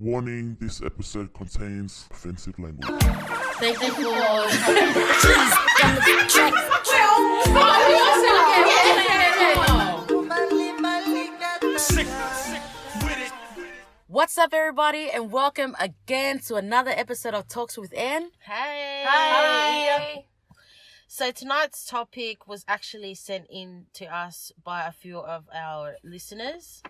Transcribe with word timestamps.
Warning 0.00 0.56
this 0.60 0.82
episode 0.82 1.32
contains 1.32 2.08
offensive 2.10 2.58
language. 2.58 2.88
Thank 3.60 3.80
you 3.80 3.90
for. 3.92 4.10
What's 14.08 14.36
up, 14.36 14.52
everybody, 14.52 15.10
and 15.10 15.30
welcome 15.30 15.76
again 15.78 16.40
to 16.40 16.56
another 16.56 16.90
episode 16.90 17.34
of 17.34 17.46
Talks 17.46 17.78
with 17.78 17.96
Anne. 17.96 18.30
Hey. 18.40 19.04
Hi. 19.06 20.24
So 21.06 21.30
tonight's 21.30 21.86
topic 21.86 22.48
was 22.48 22.64
actually 22.66 23.14
sent 23.14 23.46
in 23.48 23.86
to 23.94 24.06
us 24.06 24.50
by 24.64 24.86
a 24.86 24.92
few 24.92 25.18
of 25.20 25.44
our 25.54 25.94
listeners. 26.02 26.82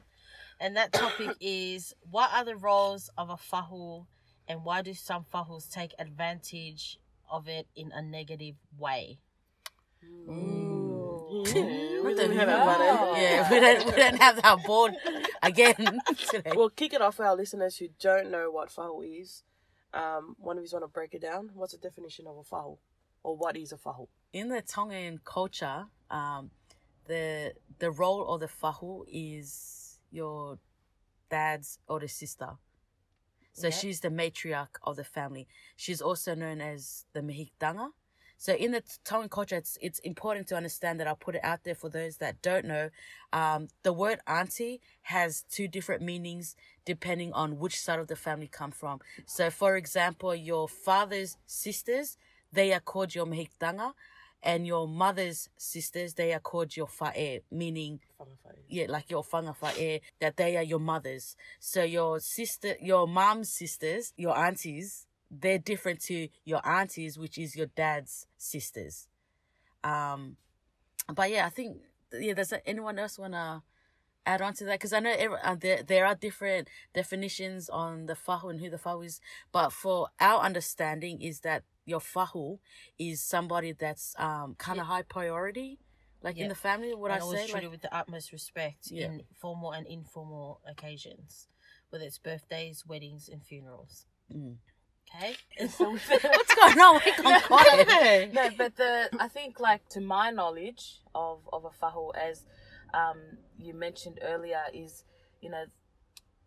And 0.60 0.76
that 0.76 0.92
topic 0.92 1.36
is 1.40 1.94
what 2.10 2.30
are 2.32 2.44
the 2.44 2.56
roles 2.56 3.10
of 3.18 3.30
a 3.30 3.36
fahu 3.36 4.06
and 4.48 4.64
why 4.64 4.82
do 4.82 4.94
some 4.94 5.24
fahus 5.24 5.68
take 5.68 5.94
advantage 5.98 6.98
of 7.30 7.48
it 7.48 7.66
in 7.74 7.90
a 7.92 8.02
negative 8.02 8.56
way? 8.78 9.18
We 10.26 11.44
didn't 12.14 12.36
have 12.36 12.48
our 12.48 12.64
money. 12.64 13.20
Yeah, 13.20 13.50
we 13.50 13.60
don't, 13.60 13.86
we 13.86 13.92
don't 13.92 14.20
have 14.20 14.40
our 14.44 14.58
board 14.58 14.94
again 15.42 15.74
today. 16.30 16.52
We'll 16.54 16.70
kick 16.70 16.92
it 16.92 17.02
off 17.02 17.16
for 17.16 17.26
our 17.26 17.36
listeners 17.36 17.76
who 17.76 17.88
don't 18.00 18.30
know 18.30 18.50
what 18.50 18.70
fahu 18.70 19.20
is. 19.20 19.42
Um, 19.92 20.36
one 20.38 20.58
of 20.58 20.64
you 20.64 20.70
want 20.72 20.84
to 20.84 20.88
break 20.88 21.14
it 21.14 21.22
down? 21.22 21.50
What's 21.54 21.72
the 21.72 21.78
definition 21.78 22.26
of 22.26 22.36
a 22.36 22.42
fahu? 22.42 22.78
Or 23.22 23.36
what 23.36 23.56
is 23.56 23.72
a 23.72 23.76
fahu? 23.76 24.08
in 24.34 24.48
the 24.48 24.60
Tongan 24.60 25.20
culture, 25.24 25.86
um, 26.10 26.50
the 27.06 27.54
the 27.78 27.90
role 27.90 28.26
of 28.34 28.40
the 28.40 28.48
fahu 28.48 29.04
is 29.08 29.83
your 30.14 30.58
dad's 31.28 31.78
older 31.88 32.08
sister. 32.08 32.50
So 33.52 33.68
Yeah. 33.68 33.74
she's 33.74 34.00
the 34.00 34.10
matriarch 34.10 34.76
of 34.82 34.96
the 34.96 35.04
family. 35.04 35.46
She's 35.76 36.00
also 36.02 36.34
known 36.34 36.60
as 36.60 37.06
the 37.12 37.20
Mehekitanga. 37.20 37.92
So 38.36 38.52
in 38.54 38.72
the 38.72 38.82
Tongan 39.04 39.28
culture, 39.28 39.56
it's 39.56 39.78
it's 39.80 40.00
important 40.00 40.48
to 40.48 40.56
understand 40.56 40.98
that 40.98 41.06
I'll 41.06 41.24
put 41.26 41.36
it 41.36 41.44
out 41.44 41.62
there 41.64 41.74
for 41.74 41.88
those 41.88 42.18
that 42.18 42.42
don't 42.42 42.66
know. 42.66 42.90
Um, 43.32 43.68
the 43.84 43.92
word 43.92 44.18
auntie 44.26 44.80
has 45.02 45.44
two 45.48 45.68
different 45.68 46.02
meanings 46.02 46.56
depending 46.84 47.32
on 47.32 47.58
which 47.58 47.80
side 47.80 48.00
of 48.00 48.08
the 48.08 48.16
family 48.16 48.48
come 48.48 48.72
from. 48.72 49.00
So, 49.24 49.50
for 49.50 49.76
example, 49.76 50.34
your 50.34 50.68
father's 50.68 51.38
sisters, 51.46 52.18
they 52.52 52.72
are 52.72 52.80
called 52.80 53.14
your 53.14 53.26
Mehekitanga, 53.26 53.94
and 54.44 54.66
your 54.66 54.86
mother's 54.86 55.48
sisters, 55.56 56.14
they 56.14 56.32
are 56.34 56.38
called 56.38 56.76
your 56.76 56.86
fa'e, 56.86 57.40
meaning 57.50 58.00
yeah, 58.68 58.86
like 58.88 59.10
your 59.10 59.24
whanga 59.24 59.56
whae, 59.56 60.00
that 60.20 60.36
they 60.36 60.56
are 60.56 60.62
your 60.62 60.78
mothers. 60.78 61.36
So 61.58 61.82
your 61.82 62.20
sister, 62.20 62.76
your 62.80 63.08
mom's 63.08 63.48
sisters, 63.48 64.12
your 64.16 64.36
aunties, 64.36 65.06
they're 65.30 65.58
different 65.58 66.00
to 66.02 66.28
your 66.44 66.66
aunties, 66.66 67.18
which 67.18 67.38
is 67.38 67.56
your 67.56 67.66
dad's 67.66 68.26
sisters. 68.36 69.08
Um, 69.82 70.36
but 71.12 71.30
yeah, 71.30 71.46
I 71.46 71.48
think 71.48 71.78
yeah. 72.12 72.34
Does 72.34 72.52
anyone 72.66 72.98
else 72.98 73.18
wanna 73.18 73.62
add 74.26 74.42
on 74.42 74.54
to 74.54 74.64
that? 74.66 74.74
Because 74.74 74.92
I 74.92 75.00
know 75.00 75.14
every, 75.16 75.38
uh, 75.42 75.56
there 75.58 75.82
there 75.82 76.06
are 76.06 76.14
different 76.14 76.68
definitions 76.92 77.68
on 77.68 78.06
the 78.06 78.14
fahu 78.14 78.50
and 78.50 78.60
who 78.60 78.70
the 78.70 78.78
fahu 78.78 79.04
is, 79.04 79.20
but 79.52 79.72
for 79.72 80.08
our 80.20 80.40
understanding 80.42 81.20
is 81.22 81.40
that 81.40 81.64
your 81.84 82.00
fahu 82.00 82.58
is 82.98 83.22
somebody 83.22 83.72
that's 83.72 84.14
um 84.18 84.54
kind 84.58 84.80
of 84.80 84.86
high 84.86 85.02
priority, 85.02 85.78
like 86.22 86.36
in 86.36 86.48
the 86.48 86.54
family. 86.54 86.94
What 86.94 87.10
and 87.10 87.20
I 87.20 87.22
always 87.22 87.40
say, 87.40 87.46
treated 87.48 87.66
like 87.66 87.72
with 87.72 87.82
the 87.82 87.94
utmost 87.94 88.32
respect 88.32 88.90
Yeah. 88.90 89.06
in 89.06 89.22
formal 89.40 89.72
and 89.72 89.86
informal 89.86 90.60
occasions, 90.66 91.48
whether 91.90 92.04
it's 92.04 92.18
birthdays, 92.18 92.84
weddings, 92.86 93.28
and 93.28 93.44
funerals. 93.44 94.06
Mm. 94.32 94.56
Okay? 95.14 95.36
what's 95.58 95.78
going 96.54 96.80
on? 96.80 97.00
We 97.04 97.22
gone 97.22 97.40
quiet. 97.42 98.32
no, 98.32 98.50
but 98.56 98.76
the 98.76 99.10
I 99.18 99.28
think 99.28 99.60
like 99.60 99.88
to 99.90 100.00
my 100.00 100.30
knowledge 100.30 101.00
of 101.14 101.40
of 101.52 101.64
a 101.64 101.70
fahu, 101.70 102.10
as 102.16 102.44
um, 102.92 103.18
you 103.58 103.74
mentioned 103.74 104.18
earlier, 104.22 104.62
is 104.72 105.04
you 105.40 105.50
know 105.50 105.64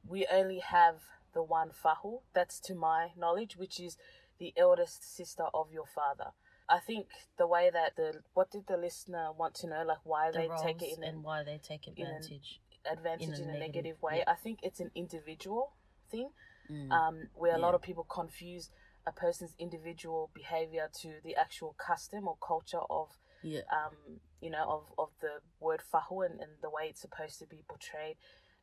we 0.08 0.26
only 0.32 0.60
have 0.60 0.96
the 1.34 1.44
one 1.44 1.70
fahu. 1.70 2.22
That's 2.34 2.60
to 2.62 2.76
my 2.76 3.10
knowledge, 3.18 3.58
which 3.58 3.80
is 3.80 3.98
the 4.40 4.54
eldest 4.58 5.16
sister 5.16 5.46
of 5.54 5.72
your 5.72 5.86
father. 5.86 6.32
I 6.70 6.80
think 6.80 7.08
the 7.38 7.48
way 7.48 7.70
that 7.72 7.96
the 7.96 8.22
what 8.34 8.52
did 8.52 8.68
the 8.68 8.78
listener 8.78 9.32
want 9.38 9.56
to 9.56 9.68
know, 9.68 9.84
like 9.86 10.04
why 10.04 10.32
The 10.32 10.40
they 10.40 10.50
take 10.62 10.82
it 10.82 10.98
in 10.98 11.04
and 11.04 11.18
an 11.18 11.24
why 11.24 11.44
they 11.44 11.60
take 11.64 11.88
an- 11.88 11.94
advantage. 11.94 12.60
advantage 12.92 13.28
in 13.30 13.34
in 13.36 13.50
a 13.50 13.54
a, 13.54 13.60
negative- 13.60 13.60
negative 13.76 14.02
way. 14.02 14.18
yeah. 14.18 14.32
I 14.32 14.36
think 14.36 14.60
it's 14.64 14.80
an 14.80 14.92
individual 14.96 15.74
thing 16.12 16.30
Mm. 16.70 16.92
um, 16.92 17.30
where 17.34 17.56
a 17.56 17.60
lot 17.60 17.74
of 17.76 17.82
people 17.82 18.04
confuse 18.04 18.70
a 19.06 19.12
person's 19.14 19.56
individual 19.58 20.30
behavior 20.34 20.90
to 21.02 21.14
the 21.24 21.34
actual 21.38 21.74
custom 21.78 22.28
or 22.28 22.36
culture 22.46 22.82
of 22.90 23.08
yeah. 23.42 23.62
um, 23.72 23.96
you 24.42 24.50
know 24.50 24.66
of, 24.70 24.84
of 24.98 25.10
the 25.22 25.40
word 25.62 25.82
fahu 25.94 26.26
and, 26.26 26.42
and 26.42 26.52
the 26.62 26.70
way 26.70 26.88
it's 26.90 27.00
supposed 27.00 27.40
to 27.40 27.46
be 27.48 27.64
portrayed 27.70 28.18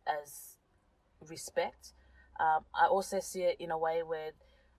as 0.06 0.58
respect. 1.26 1.92
Um, 2.38 2.64
I 2.74 2.86
also 2.88 3.20
see 3.20 3.42
it 3.42 3.56
in 3.58 3.70
a 3.70 3.78
way 3.78 4.02
where 4.02 4.32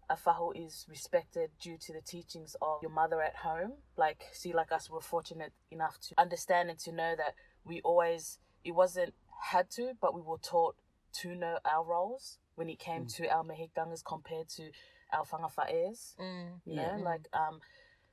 a 0.10 0.16
fahu 0.16 0.52
is 0.56 0.86
respected 0.90 1.50
due 1.60 1.78
to 1.78 1.94
the 1.94 2.02
teachings 2.02 2.56
of 2.62 2.82
your 2.82 2.92
mother 2.92 3.22
at 3.22 3.36
home. 3.38 3.74
Like, 3.98 4.24
see, 4.34 4.54
like 4.54 4.72
us, 4.72 4.90
we're 4.90 5.02
fortunate 5.02 5.54
enough 5.72 6.00
to 6.10 6.16
understand 6.20 6.70
and 6.70 6.80
to 6.80 6.92
know 6.92 7.16
that 7.16 7.34
we 7.64 7.82
always, 7.82 8.40
it 8.64 8.72
wasn't 8.72 9.14
had 9.52 9.70
to, 9.72 9.94
but 10.00 10.14
we 10.14 10.22
were 10.22 10.38
taught 10.38 10.76
to 11.22 11.34
know 11.36 11.58
our 11.66 11.84
roles 11.84 12.40
when 12.56 12.70
it 12.70 12.80
came 12.80 13.06
to 13.06 13.28
our 13.30 13.44
mehekitangas 13.44 14.04
compared 14.04 14.50
to 14.50 14.70
our 15.14 15.24
whangawhaes 15.26 16.16
Mm. 16.20 16.60
you 16.66 16.76
Yeah. 16.76 16.98
know 16.98 17.04
like 17.04 17.28
um 17.34 17.60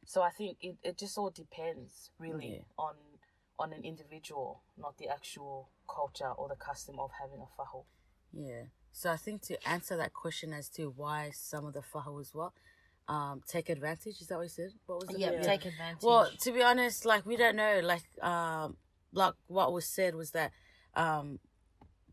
so 0.05 0.21
i 0.23 0.31
think 0.31 0.59
it, 0.61 0.77
it 0.85 0.99
just 0.99 1.17
all 1.19 1.31
depends 1.31 2.11
really 2.19 2.53
Yeah. 2.53 2.65
on 2.79 2.95
on 3.59 3.73
an 3.73 3.83
individual 3.85 4.63
not 4.77 4.99
the 4.99 5.09
actual 5.09 5.71
culture 5.89 6.31
or 6.31 6.49
the 6.49 6.55
custom 6.57 6.99
of 7.01 7.11
having 7.21 7.41
a 7.41 7.49
fahu 7.61 7.85
Yeah. 8.33 8.65
So 8.93 9.11
I 9.11 9.17
think 9.17 9.43
to 9.43 9.69
answer 9.69 9.97
that 9.97 10.13
question 10.13 10.53
as 10.53 10.69
to 10.71 10.87
why 10.87 11.31
some 11.35 11.65
of 11.67 11.73
the 11.75 11.83
fahus 11.83 12.35
what 12.35 12.53
um 13.09 13.43
take 13.49 13.69
advantage 13.69 14.21
is 14.21 14.29
that 14.29 14.37
what 14.37 14.45
you 14.45 14.49
said? 14.49 14.71
What 14.87 15.01
was 15.01 15.11
it? 15.11 15.19
Yeah, 15.19 15.33
Yeah. 15.33 15.47
take 15.47 15.65
advantage. 15.65 16.03
Well, 16.03 16.31
to 16.43 16.53
be 16.53 16.63
honest, 16.63 17.05
like 17.05 17.27
we 17.27 17.37
don't 17.37 17.57
know. 17.57 17.81
Like 17.83 18.03
um, 18.23 18.77
like 19.13 19.35
what 19.49 19.73
was 19.73 19.87
said 19.87 20.15
was 20.15 20.31
that 20.33 20.53
um, 20.95 21.39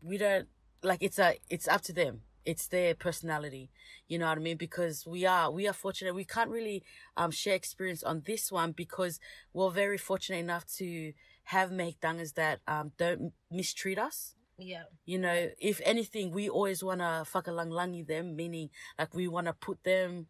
we 0.02 0.18
don't 0.18 0.48
like 0.82 1.02
it's 1.02 1.18
a 1.18 1.36
it's 1.48 1.68
up 1.68 1.82
to 1.82 1.92
them. 1.92 2.22
It's 2.44 2.68
their 2.68 2.94
personality. 2.94 3.70
You 4.08 4.18
know 4.18 4.26
what 4.26 4.38
I 4.38 4.40
mean? 4.40 4.56
Because 4.56 5.06
we 5.06 5.26
are 5.26 5.50
we 5.50 5.68
are 5.68 5.72
fortunate. 5.74 6.14
We 6.14 6.24
can't 6.24 6.50
really 6.50 6.82
um 7.16 7.30
share 7.30 7.54
experience 7.54 8.02
on 8.02 8.22
this 8.26 8.50
one 8.50 8.72
because 8.72 9.20
we're 9.52 9.70
very 9.70 9.98
fortunate 9.98 10.38
enough 10.38 10.66
to 10.78 11.12
have 11.44 11.70
mehekitangas 11.70 12.34
that 12.34 12.60
um 12.66 12.92
don't 12.96 13.32
mistreat 13.50 13.98
us. 13.98 14.34
Yeah. 14.60 14.84
You 15.06 15.18
know, 15.18 15.48
if 15.58 15.80
anything, 15.84 16.30
we 16.30 16.48
always 16.48 16.84
want 16.84 17.00
to 17.00 17.24
fakalangilangi 17.26 18.06
them, 18.06 18.36
meaning 18.36 18.70
like 18.98 19.14
we 19.14 19.28
want 19.28 19.46
to 19.46 19.52
put 19.52 19.82
them 19.84 20.26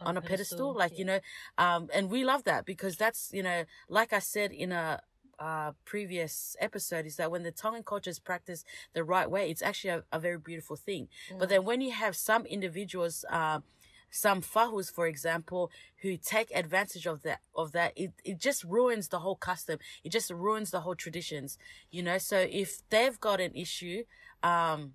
on, 0.00 0.16
a 0.16 0.20
pedestal, 0.20 0.72
like, 0.74 0.98
you 0.98 1.04
know, 1.04 1.20
um, 1.58 1.88
and 1.94 2.10
we 2.10 2.24
love 2.24 2.44
that 2.44 2.64
because 2.64 2.96
that's, 2.96 3.30
you 3.32 3.42
know, 3.42 3.64
like 3.88 4.12
I 4.12 4.18
said 4.18 4.52
in 4.52 4.72
a, 4.72 5.00
uh, 5.38 5.72
previous 5.84 6.56
episode 6.60 7.04
is 7.04 7.16
that 7.16 7.30
when 7.30 7.42
the 7.42 7.50
Tongan 7.50 7.82
culture 7.82 8.10
is 8.10 8.20
practiced 8.20 8.64
the 8.92 9.02
right 9.02 9.28
way, 9.28 9.50
it's 9.50 9.62
actually 9.62 9.90
a, 9.90 10.04
a 10.12 10.18
very 10.20 10.38
beautiful 10.38 10.76
thing. 10.76 11.08
But 11.38 11.48
then 11.48 11.64
when 11.64 11.80
you 11.80 11.90
have 11.90 12.14
some 12.16 12.46
individuals, 12.46 13.24
um, 13.28 13.64
some 14.12 14.42
fahus, 14.42 14.90
for 14.90 15.06
example, 15.06 15.70
who 16.02 16.16
take 16.18 16.52
advantage 16.54 17.06
of 17.06 17.22
that, 17.22 17.40
of 17.56 17.72
that, 17.72 17.92
it, 17.96 18.12
it 18.24 18.38
just 18.38 18.62
ruins 18.62 19.08
the 19.08 19.20
whole 19.20 19.36
custom. 19.36 19.78
It 20.04 20.12
just 20.12 20.30
ruins 20.30 20.70
the 20.70 20.82
whole 20.82 20.94
traditions, 20.94 21.58
you 21.90 22.02
know? 22.02 22.18
So 22.18 22.46
if 22.48 22.82
they've 22.90 23.18
got 23.18 23.40
an 23.40 23.54
issue, 23.54 24.04
um, 24.42 24.92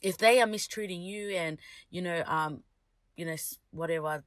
if 0.00 0.16
they 0.16 0.40
are 0.40 0.46
mistreating 0.46 1.02
you 1.02 1.30
and, 1.30 1.58
you 1.90 2.00
know, 2.00 2.22
um, 2.26 2.62
you 3.16 3.26
know, 3.26 3.36
whatever, 3.70 4.24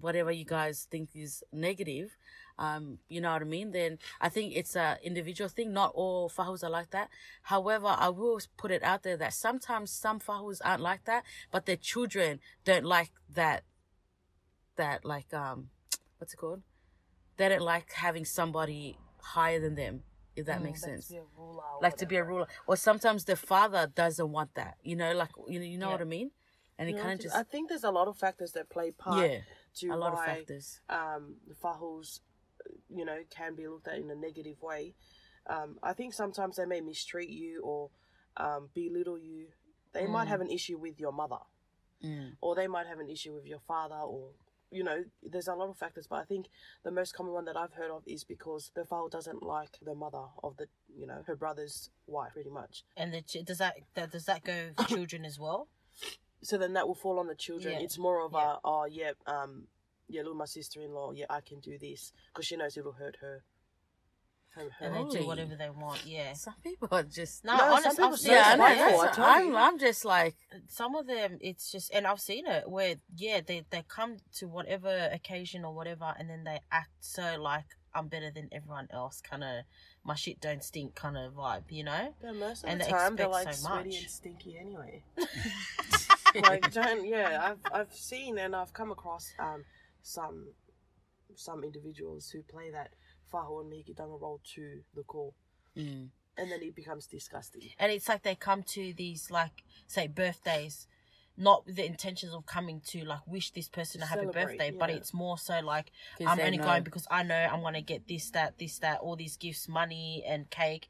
whatever 0.00 0.30
you 0.30 0.44
guys 0.44 0.86
think 0.88 1.10
is 1.16 1.42
negative, 1.52 2.16
um, 2.58 2.98
you 3.08 3.20
know 3.20 3.32
what 3.32 3.42
I 3.42 3.46
mean? 3.46 3.72
Then 3.72 3.98
I 4.20 4.28
think 4.28 4.54
it's 4.54 4.76
a 4.76 4.98
individual 5.02 5.48
thing. 5.48 5.72
Not 5.72 5.92
all 5.94 6.28
fahus 6.28 6.62
are 6.62 6.70
like 6.70 6.90
that. 6.90 7.08
However, 7.42 7.94
I 7.98 8.08
will 8.10 8.40
put 8.56 8.70
it 8.70 8.82
out 8.82 9.02
there 9.02 9.16
that 9.16 9.34
sometimes 9.34 9.90
some 9.90 10.20
fahus 10.20 10.60
aren't 10.60 10.82
like 10.82 11.04
that, 11.04 11.24
but 11.50 11.66
their 11.66 11.76
children 11.76 12.40
don't 12.64 12.84
like 12.84 13.10
that. 13.32 13.64
That 14.76 15.04
like 15.04 15.32
um, 15.32 15.70
what's 16.18 16.34
it 16.34 16.36
called? 16.36 16.62
They 17.36 17.48
don't 17.48 17.62
like 17.62 17.92
having 17.92 18.24
somebody 18.24 18.98
higher 19.20 19.60
than 19.60 19.74
them. 19.74 20.02
If 20.36 20.46
that 20.46 20.62
makes 20.62 20.82
Like 20.82 20.90
sense 20.92 21.06
to 21.06 21.12
be 21.12 21.18
a 21.18 21.24
ruler 21.38 21.62
or 21.62 21.82
like 21.82 21.96
to 21.96 22.06
be 22.06 22.16
a 22.16 22.24
ruler 22.24 22.46
or 22.66 22.76
sometimes 22.76 23.24
the 23.24 23.36
father 23.36 23.86
doesn't 23.94 24.32
want 24.32 24.52
that 24.56 24.76
you 24.82 24.96
know 24.96 25.12
like 25.12 25.28
you 25.48 25.60
know 25.60 25.64
you 25.64 25.78
know 25.78 25.86
Yeah. 25.86 25.92
what 25.92 26.00
i 26.00 26.04
mean 26.04 26.32
and 26.76 26.88
it 26.88 26.98
kind 26.98 27.12
of 27.12 27.20
just 27.20 27.36
I 27.36 27.44
think 27.44 27.68
there's 27.68 27.84
a 27.84 27.92
lot 27.92 28.08
of 28.08 28.16
factors 28.16 28.50
that 28.52 28.68
play 28.68 28.90
part 28.90 29.30
yeah 29.30 29.38
to 29.76 29.90
a 29.90 29.96
lot 29.96 30.12
of 30.12 30.24
factors 30.24 30.80
um, 30.88 31.36
the 31.46 31.54
fahus, 31.54 32.20
you 32.88 33.04
know, 33.04 33.18
can 33.30 33.54
be 33.54 33.66
looked 33.68 33.88
at 33.88 33.98
in 33.98 34.10
a 34.10 34.14
negative 34.14 34.60
way. 34.62 34.94
Um, 35.46 35.78
I 35.82 35.92
think 35.92 36.14
sometimes 36.14 36.56
they 36.56 36.64
may 36.66 36.80
mistreat 36.80 37.28
you 37.28 37.60
or 37.62 37.90
um, 38.36 38.68
belittle 38.74 39.18
you 39.18 39.46
They 39.92 40.06
might 40.06 40.26
have 40.28 40.40
an 40.40 40.50
issue 40.50 40.78
with 40.78 40.98
your 40.98 41.12
mother, 41.12 41.38
Mm. 42.04 42.32
or 42.42 42.54
they 42.54 42.66
might 42.66 42.86
have 42.86 42.98
an 42.98 43.08
issue 43.08 43.32
with 43.32 43.46
your 43.46 43.60
father, 43.60 43.94
or 43.94 44.30
you 44.70 44.82
know, 44.82 45.04
there's 45.22 45.46
a 45.46 45.54
lot 45.54 45.68
of 45.68 45.76
factors. 45.78 46.06
But 46.08 46.16
I 46.16 46.24
think 46.24 46.46
the 46.82 46.90
most 46.90 47.14
common 47.14 47.32
one 47.32 47.44
that 47.44 47.56
I've 47.56 47.74
heard 47.74 47.90
of 47.92 48.02
is 48.06 48.24
because 48.24 48.72
the 48.74 48.84
father 48.84 49.08
doesn't 49.08 49.40
like 49.42 49.78
the 49.80 49.94
mother 49.94 50.24
of 50.42 50.56
the, 50.56 50.66
you 50.92 51.06
know, 51.06 51.22
her 51.28 51.36
brother's 51.36 51.90
wife, 52.08 52.32
pretty 52.32 52.50
much. 52.50 52.82
And 52.96 53.14
the, 53.14 53.22
ch- 53.22 53.44
does 53.44 53.58
that, 53.58 53.76
that 53.94 54.10
does 54.10 54.24
that 54.24 54.42
go 54.42 54.70
for 54.76 54.84
children 54.88 55.24
as 55.24 55.38
well? 55.38 55.68
So 56.42 56.58
then 56.58 56.72
that 56.72 56.88
will 56.88 56.96
fall 56.96 57.20
on 57.20 57.28
the 57.28 57.36
children. 57.36 57.74
Yeah. 57.74 57.80
It's 57.84 57.98
more 57.98 58.20
of 58.26 58.32
Yeah. 58.32 58.54
a, 58.54 58.58
oh 58.64 58.84
yeah, 58.86 59.12
um, 59.26 59.68
yeah, 60.08 60.22
look, 60.22 60.36
my 60.36 60.44
sister-in-law, 60.44 61.12
yeah, 61.12 61.26
I 61.30 61.40
can 61.40 61.60
do 61.60 61.78
this 61.78 62.12
because 62.32 62.46
she 62.46 62.56
knows 62.56 62.76
it'll 62.76 62.92
hurt 62.92 63.16
her. 63.20 63.42
her, 64.54 64.68
her. 64.78 64.86
And 64.86 65.10
they 65.10 65.18
do 65.20 65.26
whatever 65.26 65.56
they 65.56 65.70
want. 65.70 66.04
Yeah. 66.06 66.32
Some 66.34 66.54
people 66.62 66.88
are 66.92 67.02
just 67.02 67.44
No, 67.44 67.52
No, 67.54 67.58
some 67.58 67.72
honestly, 67.72 67.90
people 67.90 68.04
I've 68.06 68.18
say 68.18 68.24
seen 68.28 68.32
yeah, 68.34 68.44
I 68.48 68.52
it. 68.54 68.56
know. 68.58 68.64
Right, 68.64 68.78
that's- 68.78 69.00
I 69.00 69.14
tell 69.14 69.24
I'm. 69.24 69.56
I'm 69.56 69.78
just 69.78 70.04
like, 70.04 70.36
some 70.68 70.94
of 70.94 71.06
them 71.06 71.38
it's 71.40 71.70
just 71.72 71.92
and 71.92 72.06
i've 72.06 72.20
seen 72.20 72.46
it 72.46 72.68
where 72.70 72.94
yeah 73.16 73.40
they 73.44 73.64
they 73.70 73.82
come 73.88 74.16
to 74.36 74.46
whatever 74.46 75.10
occasion 75.12 75.64
or 75.64 75.74
whatever 75.74 76.14
and 76.18 76.30
then 76.30 76.44
they 76.44 76.60
act 76.70 76.90
so 77.00 77.36
like 77.40 77.64
i'm 77.94 78.06
better 78.08 78.30
than 78.30 78.48
everyone 78.52 78.86
else 78.92 79.20
kind 79.20 79.42
of 79.44 79.64
my 80.04 80.14
shit 80.14 80.40
don't 80.40 80.62
stink 80.62 80.94
kind 80.94 81.16
of 81.16 81.32
vibe 81.34 81.64
you 81.70 81.82
know 81.84 82.14
But 82.22 82.36
most 82.36 82.62
of 82.64 82.70
And 82.70 82.80
the 82.80 82.84
they 82.84 82.90
time, 82.92 83.16
they're 83.16 83.26
expect 83.26 83.46
like 83.46 83.54
so 83.56 83.68
sweaty 83.68 83.88
much. 83.90 83.98
and 84.02 84.10
stinky 84.10 84.56
anyway. 84.58 85.02
like 86.42 86.72
don't 86.72 87.04
yeah 87.06 87.50
i've 87.50 87.72
i've 87.72 87.94
seen 87.94 88.38
and 88.38 88.54
i've 88.56 88.72
come 88.72 88.90
across 88.90 89.32
um 89.38 89.64
some 90.04 90.48
some 91.34 91.64
individuals 91.64 92.30
who 92.30 92.42
play 92.42 92.70
that 92.70 92.90
fahu 93.32 93.60
and 93.60 93.72
mehekitanga 93.72 94.20
role 94.20 94.40
to 94.54 94.80
the 94.94 95.02
call 95.02 95.34
mm, 95.76 96.08
and 96.36 96.50
then 96.52 96.60
it 96.62 96.74
becomes 96.74 97.06
disgusting. 97.06 97.62
And 97.78 97.90
it's 97.90 98.08
like 98.08 98.22
they 98.22 98.34
come 98.34 98.62
to 98.74 98.92
these 98.96 99.30
like 99.30 99.64
say 99.86 100.06
birthdays 100.06 100.86
not 101.36 101.66
with 101.66 101.76
the 101.76 101.84
intentions 101.84 102.32
of 102.32 102.46
coming 102.46 102.80
to 102.86 103.04
like 103.04 103.26
wish 103.26 103.50
this 103.50 103.68
person 103.68 104.02
a 104.02 104.06
happy 104.06 104.20
Celebrate, 104.20 104.44
birthday 104.44 104.70
but 104.70 104.88
it's 104.88 105.12
more 105.12 105.36
so 105.36 105.58
like 105.64 105.90
i'm 106.24 106.38
they 106.38 106.44
only 106.44 106.58
know. 106.58 106.64
going 106.64 106.84
because 106.84 107.08
i 107.10 107.24
know 107.24 107.48
i'm 107.52 107.60
gonna 107.60 107.82
get 107.82 108.06
this 108.06 108.30
that 108.30 108.56
this 108.58 108.78
that 108.78 109.00
all 109.00 109.16
these 109.16 109.36
gifts 109.36 109.68
money 109.68 110.22
and 110.26 110.50
cake. 110.50 110.86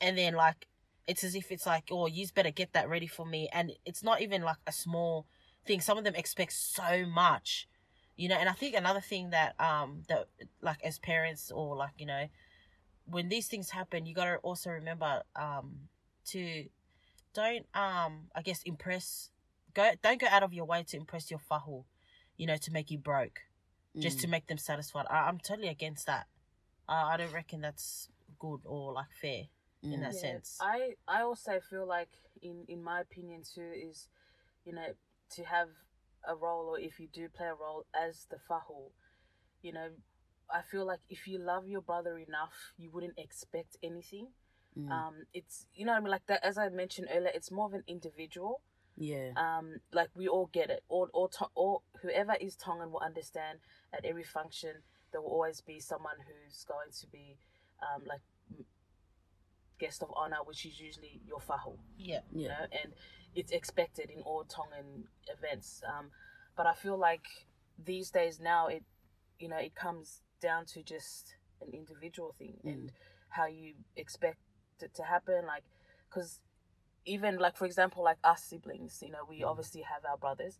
And 0.00 0.16
then 0.16 0.34
like 0.34 0.68
it's 1.08 1.24
as 1.24 1.34
if 1.34 1.50
it's 1.50 1.66
like 1.66 1.88
oh 1.90 2.06
you 2.06 2.26
better 2.34 2.50
get 2.50 2.72
that 2.74 2.88
ready 2.88 3.08
for 3.08 3.26
me. 3.26 3.48
And 3.52 3.72
it's 3.84 4.02
not 4.02 4.20
even 4.20 4.42
like 4.42 4.58
a 4.66 4.72
small 4.72 5.26
thing. 5.66 5.80
Some 5.80 5.98
of 5.98 6.04
them 6.04 6.14
expect 6.14 6.52
so 6.52 7.04
much 7.04 7.66
you 8.18 8.28
know 8.28 8.34
and 8.34 8.48
i 8.48 8.52
think 8.52 8.74
another 8.74 9.00
thing 9.00 9.30
that 9.30 9.54
um 9.60 10.02
that 10.08 10.26
like 10.60 10.82
as 10.84 10.98
parents 10.98 11.50
or 11.50 11.76
like 11.76 11.92
you 11.98 12.06
know 12.06 12.26
when 13.06 13.28
these 13.30 13.46
things 13.46 13.70
happen 13.70 14.04
you 14.04 14.14
got 14.14 14.24
to 14.26 14.36
also 14.38 14.70
remember 14.70 15.22
um 15.36 15.88
to 16.26 16.66
don't 17.32 17.64
um 17.74 18.26
i 18.34 18.42
guess 18.42 18.62
impress 18.64 19.30
go 19.72 19.92
don't 20.02 20.20
go 20.20 20.26
out 20.30 20.42
of 20.42 20.52
your 20.52 20.66
way 20.66 20.82
to 20.82 20.96
impress 20.96 21.30
your 21.30 21.40
fahu 21.50 21.84
you 22.36 22.46
know 22.46 22.56
to 22.56 22.70
make 22.72 22.90
you 22.90 22.98
broke 22.98 23.40
just 23.98 24.18
mm. 24.18 24.22
to 24.22 24.28
make 24.28 24.46
them 24.48 24.58
satisfied 24.58 25.06
I, 25.08 25.28
i'm 25.28 25.38
totally 25.38 25.68
against 25.68 26.06
that 26.06 26.26
uh, 26.88 27.04
i 27.06 27.16
don't 27.16 27.32
reckon 27.32 27.60
that's 27.60 28.08
good 28.38 28.60
or 28.64 28.92
like 28.92 29.12
fair 29.20 29.44
in 29.82 30.00
Mm. 30.00 30.02
that 30.02 30.14
Yeah, 30.14 30.20
sense 30.20 30.58
I 30.60 30.94
I 31.06 31.22
also 31.22 31.60
feel 31.60 31.86
like 31.86 32.10
in 32.42 32.64
in 32.68 32.82
my 32.82 33.00
opinion 33.00 33.42
too 33.42 33.72
is, 33.74 34.08
you 34.64 34.72
know, 34.74 34.86
to 35.36 35.44
have 35.44 35.68
a 36.28 36.34
role 36.34 36.66
or 36.68 36.78
if 36.78 37.00
you 37.00 37.08
do 37.12 37.28
play 37.28 37.46
a 37.46 37.54
role 37.54 37.86
as 37.94 38.26
the 38.30 38.36
fahu, 38.36 38.90
you 39.62 39.72
know, 39.72 39.88
I 40.52 40.62
feel 40.62 40.86
like 40.86 41.00
if 41.08 41.26
you 41.26 41.38
love 41.38 41.66
your 41.66 41.80
brother 41.82 42.16
enough, 42.18 42.72
you 42.76 42.90
wouldn't 42.90 43.18
expect 43.18 43.76
anything. 43.82 44.28
Mm. 44.78 44.90
Um, 44.90 45.14
it's 45.34 45.66
you 45.74 45.84
know 45.84 45.92
what 45.92 45.98
I 45.98 46.00
mean 46.02 46.10
like 46.10 46.26
that 46.26 46.44
as 46.44 46.58
I 46.58 46.68
mentioned 46.68 47.08
earlier, 47.12 47.32
it's 47.34 47.50
more 47.50 47.66
of 47.66 47.74
an 47.74 47.84
individual. 47.86 48.60
yeah. 48.96 49.30
Um, 49.36 49.76
like 49.92 50.10
we 50.14 50.28
all 50.28 50.46
get 50.52 50.70
it. 50.70 50.84
Or 50.88 51.08
or 51.12 51.28
to- 51.28 51.50
or 51.54 51.82
whoever 52.02 52.34
is 52.40 52.56
Tongan 52.56 52.90
will 52.92 53.00
understand 53.04 53.58
at 53.92 54.04
every 54.04 54.24
function 54.24 54.82
there 55.10 55.20
will 55.22 55.30
always 55.30 55.60
be 55.62 55.80
someone 55.80 56.16
who's 56.26 56.64
going 56.64 56.90
to 57.00 57.06
be, 57.08 57.38
um, 57.82 58.02
like 58.06 58.20
guest 59.78 60.02
of 60.02 60.10
honor, 60.16 60.38
which 60.44 60.64
is 60.66 60.80
usually 60.80 61.20
your 61.26 61.38
fahu 61.38 61.76
yeah 61.98 62.20
you 62.32 62.42
Yeah. 62.42 62.48
know, 62.48 62.66
and 62.82 62.92
it's 63.34 63.52
expected 63.52 64.10
in 64.10 64.22
all 64.22 64.44
Tongan 64.44 65.04
events. 65.28 65.82
Um, 65.86 66.10
but 66.56 66.66
I 66.66 66.74
feel 66.74 66.96
like 66.98 67.26
these 67.84 68.10
days 68.10 68.40
now 68.40 68.66
it, 68.66 68.82
you 69.38 69.48
know, 69.48 69.58
it 69.58 69.74
comes 69.74 70.22
down 70.40 70.66
to 70.66 70.82
just 70.82 71.36
an 71.60 71.72
individual 71.72 72.34
thing 72.38 72.56
and 72.64 72.92
how 73.30 73.46
you 73.46 73.74
expect 73.96 74.38
it 74.80 74.94
to 74.94 75.02
happen. 75.02 75.46
Like, 75.46 75.64
because 76.08 76.40
even 77.04 77.38
like 77.38 77.56
for 77.56 77.66
example, 77.66 78.02
like 78.02 78.18
us 78.24 78.42
siblings, 78.44 79.02
you 79.04 79.10
know, 79.10 79.24
we 79.28 79.42
obviously 79.44 79.82
have 79.82 80.04
our 80.08 80.16
brothers. 80.16 80.58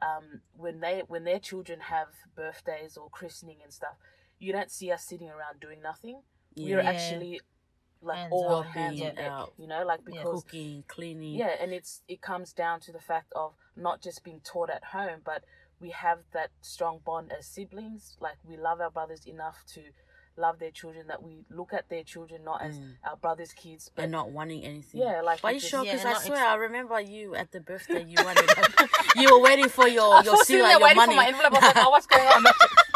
Um, 0.00 0.40
when 0.56 0.80
they 0.80 1.02
when 1.08 1.24
their 1.24 1.40
children 1.40 1.80
have 1.80 2.08
birthdays 2.36 2.96
or 2.96 3.08
christening 3.10 3.58
and 3.62 3.72
stuff, 3.72 3.96
you 4.38 4.52
don't 4.52 4.70
see 4.70 4.90
us 4.92 5.04
sitting 5.04 5.28
around 5.28 5.60
doing 5.60 5.82
nothing. 5.82 6.22
We're 6.60 6.80
actually 6.80 7.40
like 8.02 8.16
Hands 8.18 8.32
all 8.32 8.46
on 8.54 8.96
deck, 8.96 9.18
out. 9.18 9.52
you 9.58 9.66
know, 9.66 9.84
like 9.84 10.00
Yeah. 10.08 10.22
because 10.22 10.42
Cooking, 10.44 10.84
cleaning. 10.88 11.34
yeah 11.34 11.54
and 11.60 11.72
it's 11.72 12.02
it 12.08 12.20
comes 12.20 12.52
down 12.52 12.80
to 12.80 12.92
the 12.92 13.00
fact 13.00 13.32
of 13.34 13.52
not 13.76 14.00
just 14.02 14.22
being 14.24 14.40
taught 14.44 14.70
at 14.70 14.84
home 14.84 15.20
but 15.24 15.44
we 15.80 15.90
have 15.90 16.18
that 16.32 16.50
strong 16.60 17.00
bond 17.04 17.32
as 17.36 17.46
siblings 17.46 18.16
like 18.20 18.36
we 18.48 18.56
love 18.56 18.80
our 18.80 18.90
brothers 18.90 19.26
enough 19.26 19.64
to 19.74 19.80
love 20.36 20.60
their 20.60 20.70
children 20.70 21.06
that 21.08 21.20
we 21.22 21.44
look 21.50 21.72
at 21.72 21.88
their 21.88 22.04
children 22.04 22.44
not 22.44 22.62
as 22.62 22.78
mm. 22.78 22.92
our 23.08 23.16
brothers 23.16 23.52
kids 23.52 23.90
but 23.94 24.02
and 24.04 24.12
not 24.12 24.30
wanting 24.30 24.64
anything. 24.64 25.00
yeah 25.00 25.20
like 25.20 25.42
But 25.42 25.48
we 25.48 25.54
you 25.54 25.60
sure? 25.60 25.84
Yeah, 25.84 25.94
Because 25.96 26.06
I 26.06 26.26
swear, 26.26 26.38
ex- 26.38 26.46
I 26.48 26.54
remember 26.54 27.00
you 27.00 27.34
at 27.34 27.50
the 27.50 27.58
birthday. 27.60 28.04
You 28.04 28.16
wanted, 28.24 28.48
you 29.16 29.34
were 29.34 29.40
waiting 29.42 29.68
for 29.68 29.88
your 29.88 30.22
your 30.22 30.36
seal 30.44 30.68
your 30.70 30.78
money. 30.94 31.12
for 31.14 31.16
my 31.16 31.26
envelope. 31.26 31.52
I 31.54 31.58
was 31.58 31.62
like, 31.74 31.76
oh, 31.86 31.90
what's 31.90 32.06
going 32.06 32.26
on? 32.28 32.44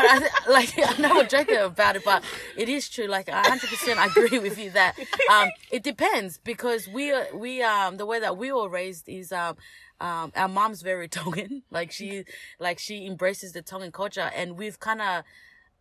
but 0.00 0.22
I, 0.46 0.50
like 0.50 0.72
I 0.78 1.00
know 1.00 1.14
we're 1.16 1.26
joking 1.26 1.56
about 1.56 1.96
it, 1.96 2.04
but 2.04 2.22
it 2.56 2.68
is 2.68 2.88
true. 2.88 3.06
Like 3.06 3.28
I 3.28 3.48
hundred 3.48 3.70
percent 3.70 3.98
I 3.98 4.06
agree 4.06 4.38
with 4.38 4.58
you 4.58 4.70
that 4.70 4.96
um 5.30 5.48
it 5.70 5.82
depends 5.82 6.38
because 6.38 6.88
we 6.88 7.10
are 7.12 7.26
we 7.34 7.62
um 7.62 7.96
the 7.96 8.06
way 8.06 8.20
that 8.20 8.36
we 8.36 8.52
were 8.52 8.68
raised 8.68 9.08
is 9.08 9.32
um 9.32 9.56
um 10.00 10.32
our 10.36 10.48
mom's 10.48 10.82
very 10.82 11.08
Tongan. 11.18 11.62
Like 11.70 11.90
she 11.90 12.24
like 12.58 12.78
she 12.78 13.06
embraces 13.06 13.52
the 13.52 13.62
Tongan 13.62 13.92
culture, 13.92 14.30
and 14.34 14.56
we've 14.56 14.78
kind 14.78 15.02
of 15.02 15.24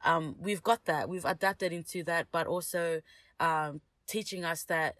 um 0.03 0.35
we've 0.39 0.63
got 0.63 0.85
that 0.85 1.09
we've 1.09 1.25
adapted 1.25 1.71
into 1.73 2.03
that, 2.03 2.27
but 2.31 2.47
also 2.47 3.01
um 3.39 3.81
teaching 4.07 4.45
us 4.45 4.63
that. 4.65 4.95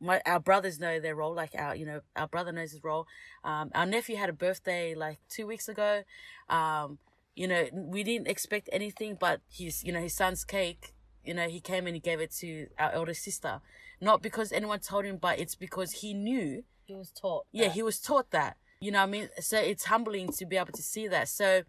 My, 0.00 0.22
our 0.26 0.38
brothers 0.38 0.78
know 0.78 1.00
their 1.00 1.16
role, 1.16 1.34
like 1.34 1.56
our, 1.58 1.74
you 1.74 1.84
know, 1.84 2.02
our 2.14 2.28
brother 2.28 2.52
knows 2.52 2.70
his 2.70 2.84
role. 2.84 3.08
Um, 3.42 3.72
our 3.74 3.84
nephew 3.84 4.14
had 4.14 4.28
a 4.28 4.32
birthday 4.32 4.94
like 4.94 5.18
two 5.28 5.44
weeks 5.44 5.68
ago. 5.68 6.04
Um, 6.48 6.98
you 7.38 7.46
know, 7.46 7.68
we 7.72 8.02
didn't 8.02 8.26
expect 8.26 8.68
anything, 8.72 9.16
but 9.18 9.40
his, 9.48 9.84
you 9.84 9.92
know, 9.92 10.00
his 10.00 10.12
son's 10.12 10.44
cake, 10.44 10.92
you 11.24 11.32
know, 11.32 11.48
he 11.48 11.60
came 11.60 11.86
and 11.86 11.94
he 11.94 12.00
gave 12.00 12.18
it 12.20 12.32
to 12.40 12.66
our 12.80 12.90
elder 12.90 13.14
sister. 13.14 13.60
Not 14.00 14.22
because 14.22 14.50
anyone 14.50 14.80
told 14.80 15.04
him, 15.04 15.18
but 15.18 15.38
it's 15.38 15.54
because 15.54 15.92
he 15.92 16.14
knew, 16.14 16.64
he 16.84 16.94
was 16.94 17.12
taught 17.12 17.46
yeah, 17.52 17.68
that. 17.68 17.74
he 17.74 17.82
was 17.82 18.00
taught 18.00 18.32
that. 18.32 18.56
You 18.80 18.90
know 18.90 18.98
what 18.98 19.08
I 19.08 19.10
mean? 19.10 19.28
So 19.40 19.56
it's 19.56 19.84
humbling 19.84 20.32
to 20.32 20.46
be 20.46 20.56
able 20.56 20.72
to 20.72 20.82
see 20.82 21.06
that. 21.06 21.28
So, 21.28 21.62